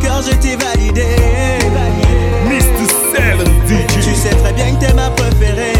Cœur, 0.00 0.22
je 0.22 0.32
t'ai 0.36 0.56
validé. 0.56 1.06
Mr. 2.48 2.86
Seven 3.12 3.48
DJ. 3.66 3.86
Tu 4.02 4.14
sais 4.14 4.30
très 4.30 4.52
bien 4.52 4.74
que 4.74 4.84
t'es 4.84 4.94
ma 4.94 5.10
préférée. 5.10 5.72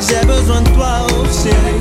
J'ai 0.00 0.26
besoin 0.26 0.60
de 0.62 0.68
toi, 0.70 1.06
oh 1.10 1.24
chérie. 1.42 1.80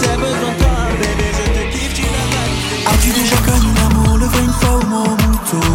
J'ai 0.00 0.16
besoin 0.16 0.52
de 0.52 0.58
toi, 0.58 0.74
bébé. 1.00 1.28
Je 1.32 1.44
te 1.52 1.62
kiffe, 1.72 1.94
tu 1.94 2.02
l'idée. 2.02 2.86
As-tu 2.86 3.10
déjà 3.10 3.36
connu 3.36 3.72
l'amour, 3.76 4.18
le 4.18 4.26
vrai 4.26 4.42
une 4.42 4.52
fois 4.52 4.80
mon 4.88 5.04
mouton? 5.10 5.66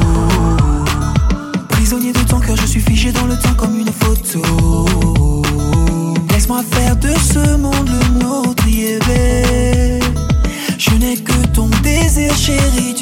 Prisonnier 1.69 2.11
de 2.11 2.19
ton 2.19 2.39
cœur, 2.39 2.55
je 2.57 2.65
suis 2.65 2.81
figé 2.81 3.11
dans 3.11 3.25
le 3.25 3.35
temps 3.37 3.53
comme 3.57 3.77
une 3.79 3.91
photo 3.91 4.41
Laisse-moi 6.31 6.61
faire 6.71 6.95
de 6.95 7.09
ce 7.09 7.55
monde 7.57 7.89
le 7.89 8.19
nôtre, 8.19 8.67
yeah. 8.67 8.99
Je 10.77 10.91
n'ai 10.95 11.15
que 11.17 11.33
ton 12.13 12.21
désir, 12.21 12.92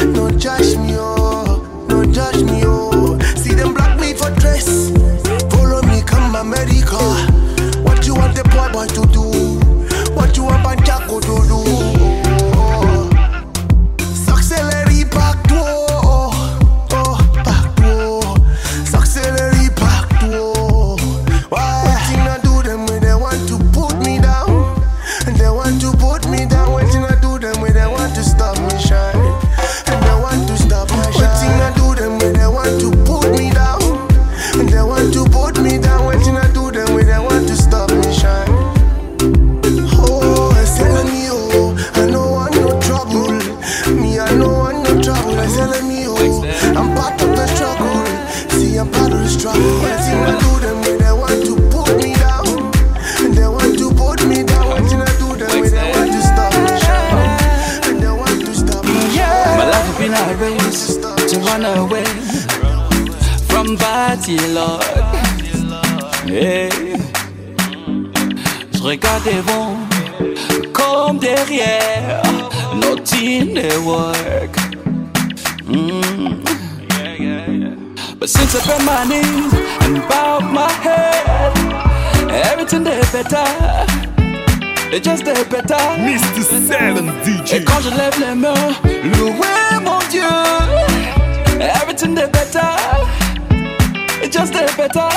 No 0.00 0.27
Since 78.38 78.54
I 78.54 78.66
bend 78.66 78.84
my 78.86 79.04
knees 79.04 79.52
and 79.84 80.08
bowed 80.08 80.44
my 80.52 80.70
head, 80.84 81.52
everything 82.46 82.84
they 82.84 83.00
better. 83.12 83.44
It 84.90 85.02
just 85.02 85.24
they 85.24 85.44
better. 85.44 85.74
Mr. 86.00 86.42
Seven 86.66 87.08
DJ. 87.22 87.56
Et 87.56 87.64
quand 87.64 87.80
je 87.80 87.90
lève 87.90 88.18
and 88.20 88.36
mains, 88.36 88.72
louez 88.84 89.80
mon 89.84 89.98
Dieu. 90.10 90.22
Everything 91.60 92.14
they 92.14 92.26
better. 92.28 92.70
It 94.22 94.32
just 94.32 94.52
they 94.54 94.66
better. 94.76 95.08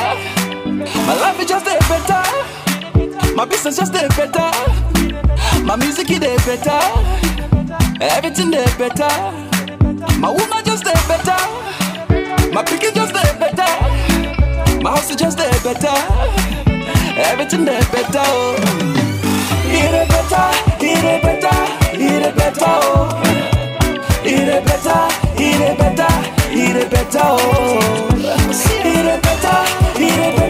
My 1.08 1.16
life 1.22 1.40
is 1.40 1.48
just 1.48 1.66
they 1.66 1.80
better. 1.88 2.24
My 3.36 3.46
business 3.46 3.78
just 3.78 3.94
they 3.94 4.08
better. 4.10 4.52
My 5.64 5.78
music 5.78 6.10
is 6.12 6.20
they 6.20 6.36
better. 6.46 6.82
Everything 8.02 8.52
they 8.52 8.66
better. 8.78 9.10
My 10.20 10.30
woman 10.30 10.64
just 10.66 10.84
they 10.84 10.94
better. 11.08 11.38
My 12.54 12.64
picket 12.64 12.94
just 12.94 13.14
there 13.14 13.34
better. 13.40 13.72
My 14.84 14.90
house 14.92 15.10
is 15.10 15.16
just 15.16 15.38
there 15.38 15.50
better. 15.64 15.96
Everything 17.18 17.64
there 17.64 17.82
better. 17.94 18.20
Oh. 18.20 18.56
It 19.68 19.94
is 19.96 20.08
better, 20.12 20.52
it 20.84 21.04
is 21.04 21.22
better, 21.24 21.58
it 21.94 22.26
is 22.28 22.36
better. 22.36 22.66
Oh. 22.68 23.22
It 24.26 24.48
is 24.50 24.64
better, 24.68 25.08
it 25.38 25.62
is 25.62 25.78
better, 25.78 26.12
it 26.52 26.76
is 26.76 26.90
better. 26.90 27.20
Oh. 27.24 28.10
It 28.20 29.06
is 29.06 29.22
better, 29.22 29.58
it 29.96 30.02
is 30.02 30.36
better. 30.36 30.41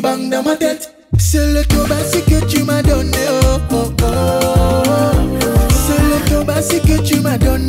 des 0.00 0.30
dans 0.30 0.42
ma 0.42 0.56
tête. 0.56 0.92
C'est 1.18 1.52
le 1.52 1.64
tobassi 1.64 2.22
que 2.22 2.44
tu 2.46 2.64
m'as 2.64 2.82
donné, 2.82 3.18
oh 3.30 3.58
oh 3.70 3.92
oh. 4.02 4.82
C'est 5.86 6.02
le 6.02 6.30
tobassi 6.30 6.80
que 6.80 7.00
tu 7.02 7.20
m'as 7.20 7.38
donné. 7.38 7.63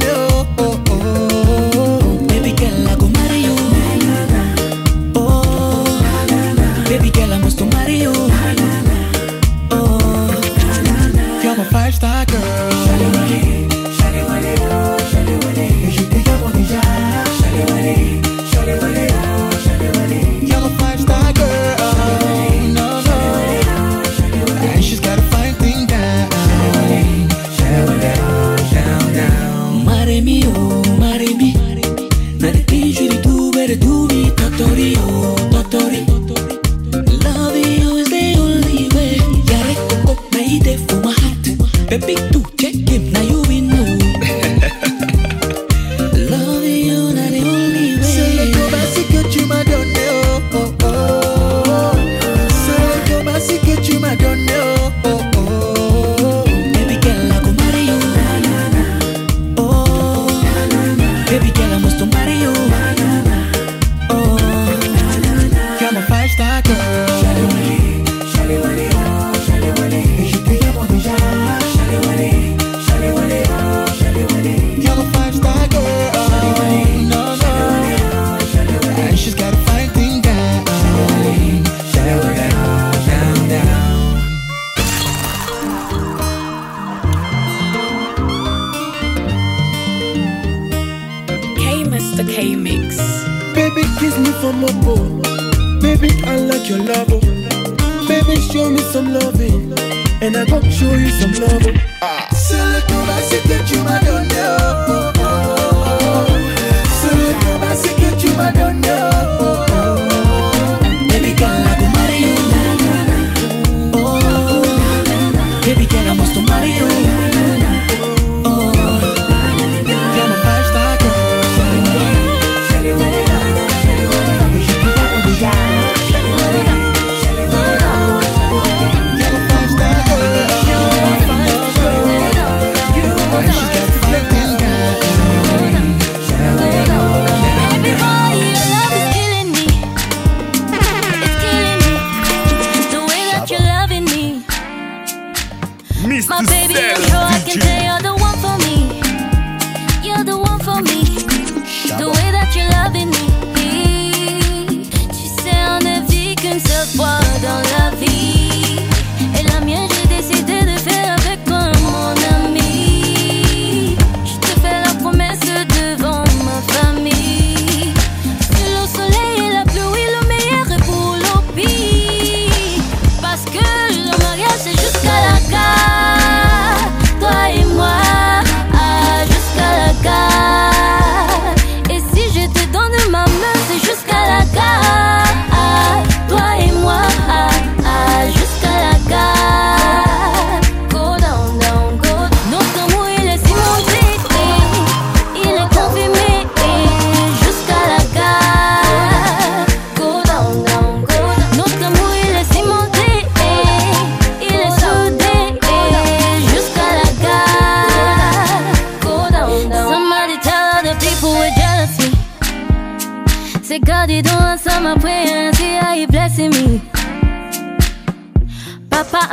you. 147.63 147.84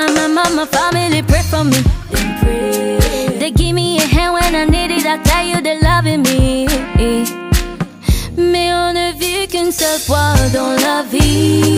and 0.03 0.15
my 0.15 0.27
mama, 0.27 0.67
family 0.67 1.23
pray 1.23 1.43
for 1.43 1.65
me. 1.65 1.81
They 3.39 3.51
give 3.51 3.75
me 3.75 3.99
a 3.99 4.07
hand 4.07 4.35
when 4.35 4.55
I 4.55 4.65
need 4.65 4.91
it. 4.91 5.07
I 5.07 5.19
tell 5.19 5.45
you 5.47 5.61
they 5.61 5.79
loving 5.81 6.23
me. 6.23 6.67
Mais 8.37 8.73
on 8.73 8.93
ne 8.95 9.13
vit 9.19 9.49
qu'une 9.49 9.73
seule 9.73 10.01
fois 10.01 10.35
dans 10.53 10.73
la 10.87 11.03
vie. 11.11 11.72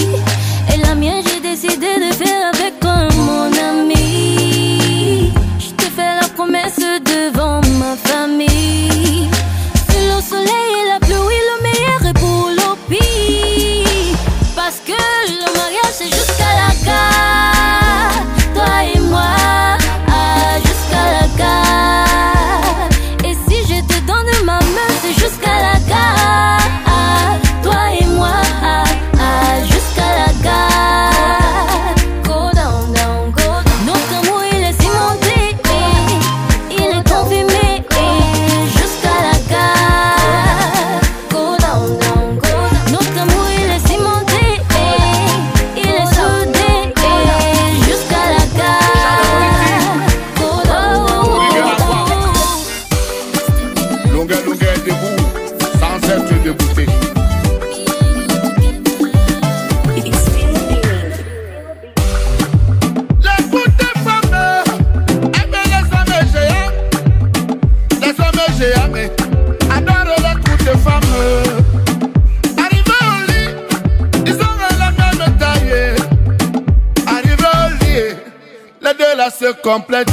se 79.30 79.52
complète. 79.62 80.10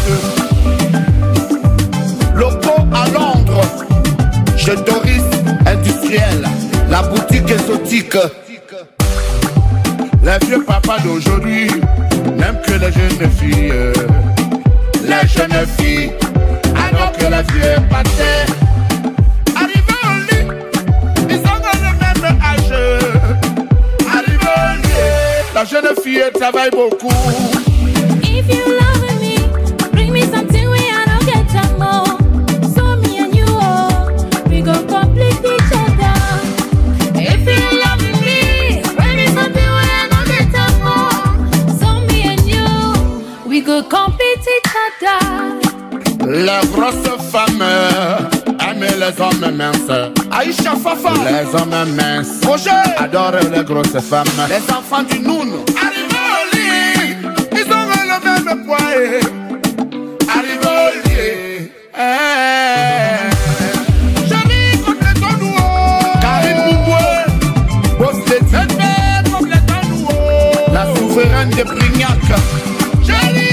Locaux 2.35 2.83
à 2.93 3.09
Londres, 3.09 3.61
chez 4.57 4.75
Doris 4.75 5.23
Industriel, 5.65 6.47
la 6.89 7.01
boutique 7.03 7.49
exotique. 7.51 8.17
Les 10.23 10.45
vieux 10.45 10.63
papas 10.63 10.99
d'aujourd'hui 10.99 11.67
n'aiment 12.37 12.61
que 12.65 12.73
les 12.73 12.91
jeunes 12.91 13.31
filles. 13.31 13.73
Les 15.03 15.27
jeunes 15.27 15.65
filles, 15.77 16.11
alors 16.75 17.11
que 17.13 17.25
les 17.25 17.43
vieux 17.53 17.75
pataient. 17.89 18.45
arrivent 19.55 19.97
au 20.03 20.15
lit, 20.29 20.47
ils 21.29 21.37
ont 21.37 21.59
le 21.73 21.91
même 21.99 22.39
âge. 22.41 22.73
Arrivés 24.07 24.55
au 24.57 24.81
lit, 24.81 25.53
la 25.53 25.65
jeune 25.65 25.95
fille 26.01 26.23
travaille 26.39 26.71
beaucoup. 26.71 27.60
Les 46.33 46.65
grosses 46.71 46.95
femmes 47.29 47.61
aiment 48.65 48.79
les 48.79 49.21
hommes 49.21 49.53
minces. 49.53 50.11
Aïcha 50.31 50.75
Fafa. 50.81 51.11
Les 51.25 51.45
hommes 51.59 51.93
minces. 51.93 52.39
Roger. 52.47 52.71
Adorent 52.97 53.49
les 53.53 53.63
grosses 53.65 53.99
femmes. 54.09 54.23
Les 54.47 54.63
enfants 54.73 55.03
du 55.03 55.19
Noun. 55.19 55.65
Arrivez 55.75 56.23
au 56.31 56.55
lit. 56.55 57.17
Ils 57.51 57.69
ont 57.73 57.85
relevé 57.91 58.33
le 58.49 58.65
poids. 58.65 58.77
Arrivez 60.29 60.67
au 60.67 61.09
lit. 61.09 61.69
Eh. 61.93 61.99
Hey. 61.99 63.31
La 70.71 70.83
souveraine 70.95 71.49
de 71.49 71.63
Prignac. 71.63 72.19
Jolie 73.05 73.50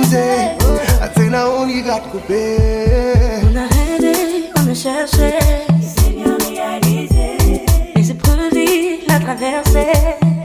I 0.00 1.08
think 1.14 1.34
I 1.34 1.42
only 1.42 1.82
got. 1.82 2.02
On 2.06 3.56
a 3.56 3.66
rêvé, 3.66 4.50
on 4.56 4.68
a 4.68 4.74
cherché. 4.74 5.38
Les 7.96 8.10
épreuves, 8.10 8.38
la 9.08 9.18
traversée. 9.18 10.37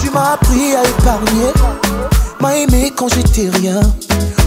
Tu 0.00 0.10
m'as 0.10 0.32
appris 0.32 0.74
à 0.74 0.82
épargner. 0.82 1.52
M'a 2.40 2.56
aimé 2.56 2.92
quand 2.96 3.08
j'étais 3.08 3.48
rien. 3.56 3.80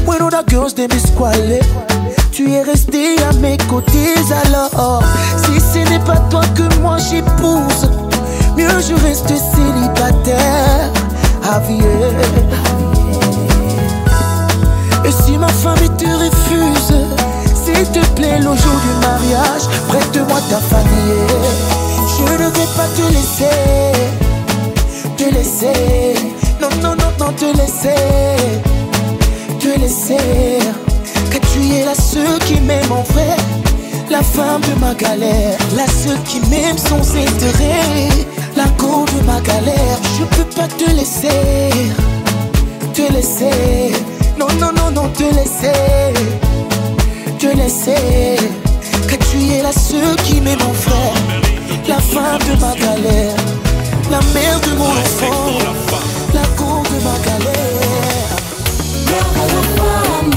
When 0.05 0.21
all 0.21 0.29
the 0.29 0.43
girls 0.49 0.73
they 0.73 0.87
miss. 0.87 1.05
Tu 2.31 2.51
es 2.51 2.61
resté 2.61 3.15
à 3.23 3.33
mes 3.33 3.57
côtés 3.69 4.15
alors. 4.45 5.03
Si 5.37 5.59
ce 5.59 5.89
n'est 5.89 5.99
pas 5.99 6.17
toi 6.29 6.41
que 6.55 6.63
moi 6.81 6.97
j'épouse, 6.97 7.89
mieux 8.57 8.79
je 8.81 8.95
reste 9.05 9.27
célibataire. 9.27 10.89
Javier. 11.49 11.81
Et 15.03 15.11
si 15.11 15.37
ma 15.37 15.47
famille 15.47 15.89
te 15.97 16.05
refuse, 16.05 16.93
s'il 17.55 17.85
te 17.91 18.05
plaît, 18.13 18.37
le 18.37 18.43
jour 18.43 18.55
du 18.55 18.93
mariage, 19.01 19.63
prête-moi 19.87 20.39
ta 20.49 20.57
famille. 20.57 21.68
Je 22.19 22.33
ne 22.33 22.49
vais 22.49 22.69
pas 22.75 22.87
te 22.95 23.05
laisser, 23.13 23.93
te 25.17 25.33
laisser. 25.33 26.15
Non, 26.61 26.69
non, 26.81 26.95
non, 26.95 27.11
non, 27.17 27.31
te 27.33 27.45
laisser, 27.57 27.95
te 29.59 29.79
laisser. 29.79 30.59
Que 31.31 31.37
tu 31.37 31.75
es 31.75 31.85
la 31.85 31.95
seule 31.95 32.39
qui 32.45 32.59
m'aime 32.59 32.91
en 32.91 33.03
vrai, 33.13 33.35
la 34.09 34.21
femme 34.21 34.61
de 34.61 34.79
ma 34.79 34.93
galère, 34.93 35.57
la 35.75 35.87
seule 35.87 36.21
qui 36.23 36.39
m'aime 36.49 36.77
sans 36.77 37.15
intérêt, 37.15 38.09
la 38.55 38.67
cause 38.77 39.09
de 39.17 39.25
ma 39.25 39.39
galère. 39.41 39.97
Je 40.17 40.25
peux 40.35 40.49
pas 40.55 40.67
te 40.67 40.89
laisser, 40.91 41.69
te 42.93 43.11
laisser. 43.13 43.93
Non, 44.37 44.47
non, 44.59 44.71
non, 44.75 44.91
non, 44.91 45.09
te 45.09 45.23
laisser, 45.23 46.13
te 47.39 47.47
laisser. 47.55 48.37
Que 49.07 49.15
tu 49.15 49.37
es 49.53 49.63
la 49.63 49.71
seule 49.71 50.15
qui 50.25 50.41
m'aime 50.41 50.59
mon 50.59 50.73
frère, 50.73 51.13
la 51.89 51.99
femme 51.99 52.39
de 52.47 52.55
ma 52.61 52.73
galère, 52.75 53.35
la 54.11 54.19
mère 54.33 54.59
de 54.61 54.71
mon 54.77 54.85
enfant, 54.85 55.57
la 56.33 56.45
cause 56.55 56.87
de 56.93 56.99
ma 57.03 57.17
galère. 57.25 58.29
Gloire 59.07 59.33
à 59.41 59.45
la 59.53 59.61
femme, 59.79 60.35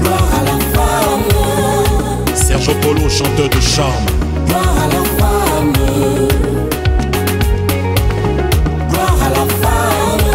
gloire 0.00 0.30
à 0.38 0.42
la 0.50 0.58
femme, 0.74 1.30
Sergio 2.34 2.74
Polo, 2.82 3.08
chanteur 3.08 3.48
de 3.48 3.60
charme. 3.60 4.06
gloire 4.46 4.76
à 4.84 4.88
la 4.94 5.02
femme, 5.20 5.72
gloire 8.90 9.20
à 9.26 9.28
la 9.38 9.44
femme. 9.62 10.28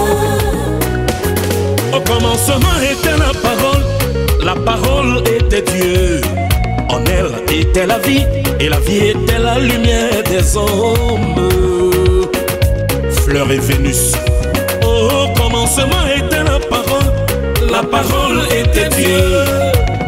Au 1.93 1.99
commencement 2.09 2.77
était 2.89 3.17
la 3.17 3.33
parole, 3.47 3.83
la 4.45 4.55
parole 4.55 5.11
était 5.27 5.63
Dieu. 5.73 6.21
En 6.97 7.03
elle 7.05 7.59
était 7.59 7.85
la 7.85 7.99
vie, 7.99 8.25
et 8.59 8.69
la 8.69 8.79
vie 8.79 9.09
était 9.09 9.37
la 9.37 9.59
lumière 9.59 10.23
des 10.23 10.57
hommes. 10.57 11.47
Fleur 13.23 13.51
et 13.51 13.59
Vénus. 13.59 14.13
Au 14.81 15.31
commencement 15.39 16.05
était 16.15 16.43
la 16.43 16.59
parole, 16.59 17.11
la 17.71 17.83
parole 17.83 18.39
était 18.51 18.89
Dieu. 18.89 19.21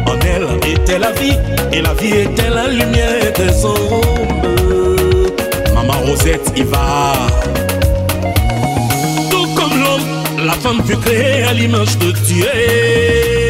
En 0.06 0.18
elle 0.32 0.48
était 0.68 0.98
la 0.98 1.12
vie, 1.12 1.38
et 1.72 1.80
la 1.80 1.94
vie 1.94 2.22
était 2.22 2.50
la 2.50 2.66
lumière 2.66 3.32
des 3.36 3.64
hommes. 3.64 5.30
Maman 5.72 6.00
Rosette 6.06 6.52
y 6.56 6.64
va. 6.64 7.12
Tout 9.30 9.46
comme 9.54 9.78
l'homme, 9.80 10.44
la 10.44 10.54
femme 10.54 10.82
fut 10.84 10.96
créée 10.96 11.44
à 11.44 11.52
l'image 11.52 11.96
de 11.98 12.10
Dieu. 12.10 13.49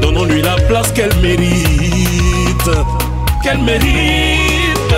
Donnons-lui 0.00 0.42
la 0.42 0.56
place 0.66 0.90
qu'elle 0.92 1.14
mérite. 1.22 2.70
Qu'elle 3.42 3.58
mérite. 3.58 4.94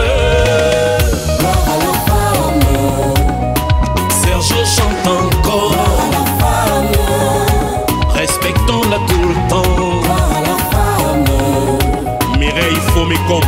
Sergio 4.22 4.56
chante 4.64 5.06
encore. 5.06 5.74
Respectons-la 8.14 8.96
tout 9.08 9.28
le 9.28 9.34
temps. 9.48 10.00
Mireille 12.38 12.80
Fomicom. 12.94 13.44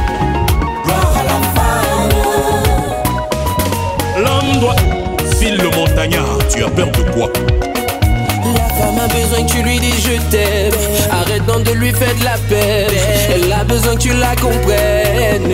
L'homme 4.18 4.60
doit. 4.60 4.76
Phil 5.38 5.56
le 5.56 5.70
montagnard, 5.70 6.38
tu 6.54 6.62
as 6.62 6.68
peur 6.68 6.88
de 6.88 7.02
quoi? 7.12 7.30
Besoin 9.14 9.44
que 9.44 9.52
tu 9.52 9.62
lui 9.62 9.78
dises 9.78 10.04
je 10.04 10.30
t'aime. 10.30 10.72
Arrête 11.10 11.44
donc 11.46 11.62
de 11.64 11.72
lui 11.72 11.92
faire 11.92 12.14
de 12.14 12.24
la 12.24 12.36
peine. 12.48 12.90
Elle 13.34 13.52
a 13.52 13.64
besoin 13.64 13.94
que 13.94 14.00
tu 14.00 14.12
la 14.12 14.34
comprennes. 14.36 15.52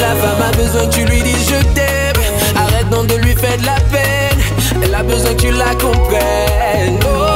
La 0.00 0.14
femme 0.16 0.42
a 0.48 0.56
besoin 0.56 0.86
que 0.86 0.94
tu 0.94 1.04
lui 1.04 1.22
dises 1.22 1.48
je 1.48 1.62
t'aime. 1.74 2.22
Arrête 2.56 2.88
donc 2.90 3.06
de 3.06 3.16
lui 3.16 3.34
faire 3.34 3.56
de 3.58 3.66
la 3.66 3.80
peine. 3.92 4.38
Elle 4.82 4.94
a 4.94 5.02
besoin 5.02 5.34
que 5.34 5.42
tu 5.42 5.50
la 5.50 5.74
comprennes. 5.74 6.98
Oh. 7.04 7.29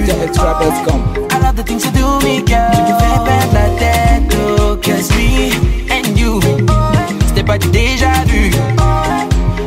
Déjà 0.00 0.14
vu. 0.14 0.68
I 1.30 1.38
love 1.40 1.56
the 1.56 1.62
things 1.62 1.84
you 1.84 1.92
do 1.92 2.18
me, 2.26 2.42
girl. 2.42 2.70
Tu 2.72 2.82
me 2.82 2.98
fais 2.98 3.18
perdre 3.24 3.54
la 3.54 3.68
tête, 3.78 4.36
oh. 4.36 4.76
Cause 4.82 5.10
me 5.16 5.52
and 5.90 6.18
you, 6.18 6.40
ce 7.28 7.32
n'est 7.34 7.44
pas 7.44 7.58
du 7.58 7.68
déjà 7.68 8.10
vu. 8.26 8.50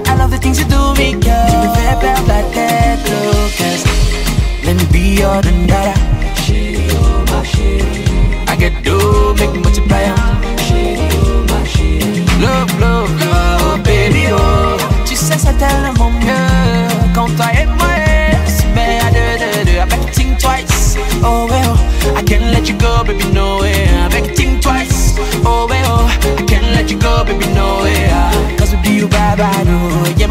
I 0.06 0.18
love 0.18 0.32
the 0.32 0.40
things 0.40 0.60
you 0.60 0.66
do 0.66 0.94
me, 0.98 1.14
girl. 1.22 1.48
Tu 1.50 1.58
me 1.58 1.74
fais 1.76 1.96
perdre 2.00 2.28
la 2.28 2.44
tête, 2.54 3.10
oh. 3.10 3.50
Cause 3.58 3.84
let 4.66 4.76
me 4.76 4.86
be 4.92 5.20
your 5.20 5.42
dandara. 5.42 5.77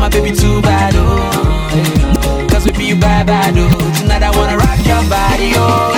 My 0.06 0.20
baby, 0.20 0.30
too 0.36 0.62
bad, 0.62 0.94
oh. 0.96 2.46
Cause 2.48 2.70
be 2.78 2.84
you 2.84 2.96
bye 2.96 3.24
bye, 3.24 3.50
no. 3.50 3.68
Tonight 3.98 4.22
I 4.22 4.30
wanna 4.36 4.56
rock 4.56 4.78
your 4.86 5.02
body, 5.10 5.52
oh, 5.56 5.95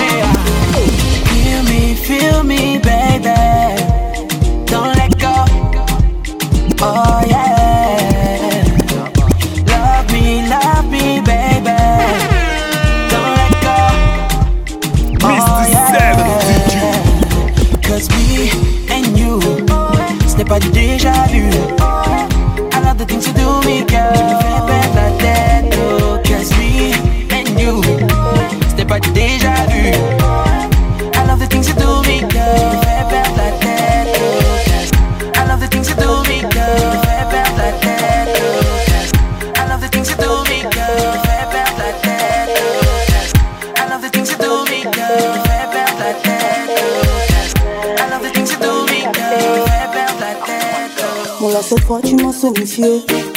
you. 52.77 53.28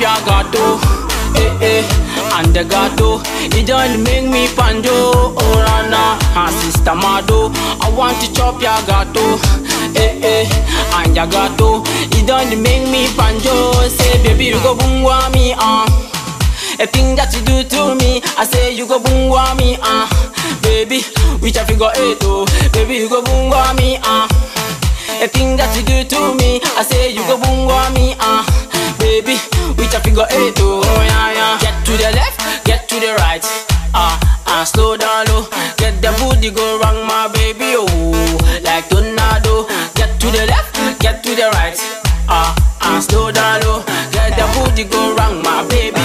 Your 0.00 0.18
gato. 0.26 0.78
Eh 1.36 1.52
eh, 1.60 1.84
and 2.38 2.54
the 2.54 2.64
gato, 2.64 3.20
it 3.52 3.66
don't 3.66 4.02
make 4.04 4.24
me 4.28 4.46
panjo. 4.48 5.34
Oh 5.36 5.54
rana, 5.66 6.16
ah 6.34 6.48
Sister 6.62 6.94
Mado, 6.94 7.50
I 7.84 7.90
want 7.96 8.18
to 8.22 8.32
chop 8.32 8.60
your 8.62 8.78
gato. 8.88 9.36
Eh 9.96 10.20
eh, 10.22 10.46
and 10.96 11.14
your 11.14 11.26
gato, 11.26 11.82
it 12.16 12.26
don't 12.26 12.50
make 12.62 12.88
me 12.88 13.06
panjo. 13.18 13.72
Say 13.88 14.22
baby, 14.22 14.46
you 14.46 14.60
go 14.62 14.74
bungwa 14.74 15.32
me 15.34 15.54
ah. 15.58 15.84
A 16.78 16.86
thing 16.86 17.16
that 17.16 17.32
you 17.34 17.40
do 17.42 17.64
to 17.64 17.94
me, 17.94 18.20
I 18.36 18.44
say 18.44 18.72
you 18.74 18.86
go 18.86 18.98
bungwa 18.98 19.56
me 19.58 19.76
ah. 19.82 20.08
Baby, 20.62 21.00
which 21.40 21.56
I 21.56 21.64
figure 21.64 21.90
eight 21.96 22.18
oh, 22.22 22.44
baby 22.72 22.94
you 22.96 23.08
go 23.08 23.22
bungwa 23.22 23.76
me 23.76 23.98
ah. 24.02 24.28
A 25.20 25.28
thing 25.28 25.56
that 25.56 25.72
you 25.76 25.82
do 25.84 26.04
to 26.04 26.34
me, 26.36 26.60
I 26.76 26.82
say 26.82 27.12
you 27.12 27.20
go 27.28 27.36
bungwa 27.38 27.92
me 27.94 28.14
ah. 28.20 28.44
Baby, 28.44 28.55
I 29.96 30.00
figure 30.00 30.26
eight 30.28 30.54
oh, 30.60 30.82
oh 30.84 31.02
yeah 31.08 31.32
yeah. 31.32 31.58
Get 31.58 31.84
to 31.86 31.92
the 31.96 32.10
left, 32.12 32.64
get 32.66 32.86
to 32.90 32.96
the 33.00 33.14
right, 33.24 33.42
ah 33.94 34.20
ah 34.46 34.62
slow 34.64 34.96
down 34.96 35.24
low. 35.28 35.48
Get 35.78 36.02
the 36.02 36.12
booty 36.20 36.50
go 36.50 36.78
wrong 36.80 37.06
my 37.06 37.28
baby 37.32 37.72
oh, 37.76 37.88
like 38.62 38.88
tornado. 38.90 39.64
Get 39.94 40.20
to 40.20 40.26
the 40.30 40.44
left, 40.46 41.00
get 41.00 41.22
to 41.24 41.34
the 41.34 41.48
right, 41.56 41.78
ah 42.28 42.52
ah 42.82 43.00
slow 43.00 43.32
down 43.32 43.62
low. 43.62 43.82
Get 44.12 44.36
the 44.36 44.44
booty 44.52 44.84
go 44.84 45.16
wrong 45.16 45.42
my 45.42 45.64
baby 45.68 45.95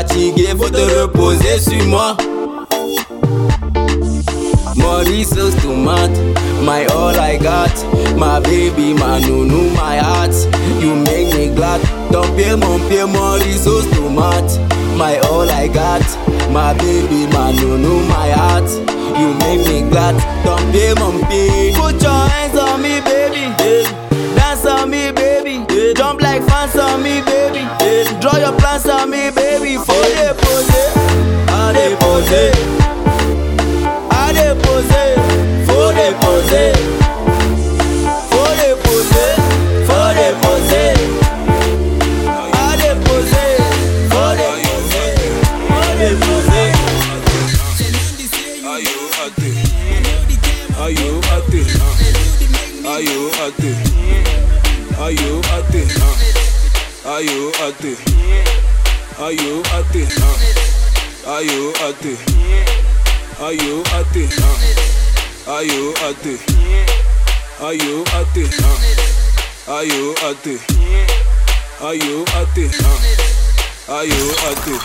fatigué, 0.00 0.48
faut 0.56 0.70
te 0.70 0.80
reposer 1.00 1.58
sur 1.58 1.84
moi. 1.86 2.16
Maurice's 4.76 5.54
tomat, 5.62 6.10
my 6.62 6.86
all 6.86 7.18
I 7.18 7.36
got. 7.36 7.70
My 8.16 8.40
baby, 8.40 8.94
my 8.94 9.20
nunu, 9.20 9.70
my 9.74 9.98
heart. 9.98 10.34
You 10.80 10.94
make 10.94 11.34
me 11.34 11.54
glad. 11.54 11.80
Ton 12.10 12.26
pied, 12.36 12.56
mon 12.56 12.80
pied, 12.88 13.06
Maurice's 13.06 13.86
tomat, 13.92 14.48
my 14.96 15.18
all 15.30 15.50
I 15.50 15.68
got. 15.68 16.02
My 16.50 16.72
baby, 16.74 17.26
my 17.32 17.52
nunu, 17.52 18.00
my 18.08 18.30
heart. 18.30 18.70
You 19.18 19.34
make 19.44 19.66
me 19.66 19.88
glad. 19.90 20.16
Ton 20.44 20.60
pied, 20.72 20.98
mon 20.98 21.20
pied. 21.28 21.74
Put 21.74 22.02
your 22.02 22.28
hands 22.32 22.58
on 22.58 22.80
me, 22.80 23.00
baby. 23.00 23.52
Dance 24.34 24.64
on 24.64 24.90
me, 24.90 25.12
baby. 25.12 25.64
Jump 25.94 26.22
like 26.22 26.42
fans 26.48 26.76
on 26.76 27.02
me, 27.02 27.20
baby. 27.20 27.66
Draw 28.20 28.36
your 28.38 28.59
you 59.60 59.66
at 59.72 59.94
it? 59.94 60.12
Uh? 60.16 61.30
Are 61.30 61.42
you 61.42 61.70
at 61.84 62.04
it? 62.04 62.20
Are 63.40 63.52
you 63.52 63.82
at 63.92 64.16
it? 64.16 64.32
Uh? 64.40 65.52
Are 65.52 65.64
you 65.64 65.92
at 66.00 66.26
it? 66.26 66.40
Are 67.60 67.74
you 67.74 68.02
at 68.02 68.36
it? 68.36 68.54
Uh? 68.62 69.72
Are 69.72 69.84
you 69.84 70.14
at 70.24 70.46
it? 70.46 70.60
Are 71.80 71.94
you 71.94 72.24
at 72.24 72.56
it? 72.56 72.74
Uh? 72.80 73.92
Are 73.92 74.04
you 74.04 74.32
at 74.48 74.66
it? 74.66 74.82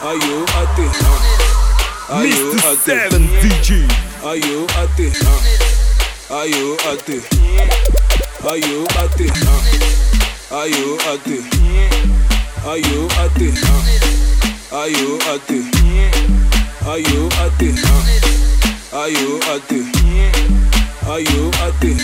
Are 0.00 0.16
you 0.16 0.44
at 0.56 0.78
it? 0.78 0.96
Uh? 1.02 2.14
Are 2.14 2.24
you 2.24 2.52
at 2.56 2.72
it? 2.72 2.78
Seven 2.78 3.24
Are 4.24 4.36
you 4.36 4.66
at 4.70 4.98
it? 4.98 5.16
Uh? 5.22 6.34
Are 6.34 6.46
you 6.46 6.76
at 6.88 7.08
it? 7.08 7.24
Are 8.42 8.56
you 8.56 8.86
at 8.86 9.20
it? 9.20 9.36
Uh? 9.44 10.56
Are 10.56 10.66
you 10.68 10.98
at 11.00 11.26
it? 11.26 12.29
Are 12.62 12.76
you 12.76 13.08
at 13.16 13.32
it? 13.40 13.56
Are 14.70 14.88
you 14.88 15.18
at 15.32 15.48
it? 15.48 15.64
Are 16.86 16.98
you 16.98 17.28
at 17.40 17.60
it? 17.62 17.78
Are 18.92 19.08
you 19.08 19.40
at 19.48 19.72
it? 19.72 19.86
Are 21.02 21.20
you 21.20 21.50
at 21.56 21.82
it? 21.82 22.00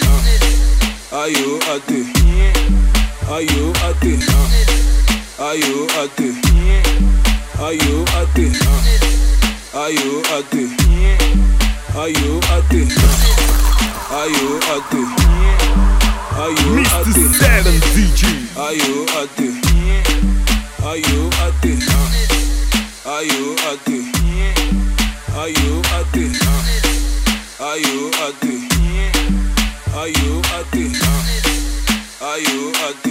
Are 1.12 1.28
you 1.28 1.60
at 1.68 1.90
it? 1.90 2.16
Are 16.36 16.50
you 16.50 16.78
at 16.80 17.04
Mr. 17.06 17.16
it? 17.16 17.34
Seven 17.34 17.74
DJ. 17.92 18.22
Are 18.56 18.72
you 18.72 19.04
at 19.20 19.40
it? 19.40 19.55
Are 20.86 20.96
you 20.96 21.30
at 21.42 21.64
it? 21.64 21.82
Are 23.04 23.24
you 23.24 23.56
at 23.70 23.88
it? 23.88 24.06
Are 25.34 25.48
you 25.48 25.82
at 25.82 26.14
it? 26.14 26.36
Are 27.60 27.76
you 27.76 28.10
at 28.22 28.44
it? 28.44 28.70
Are 29.96 30.08
you 30.08 30.38
at 30.54 30.74
it? 30.74 31.02
Are 32.22 32.38
you 32.38 32.72
at 32.86 33.05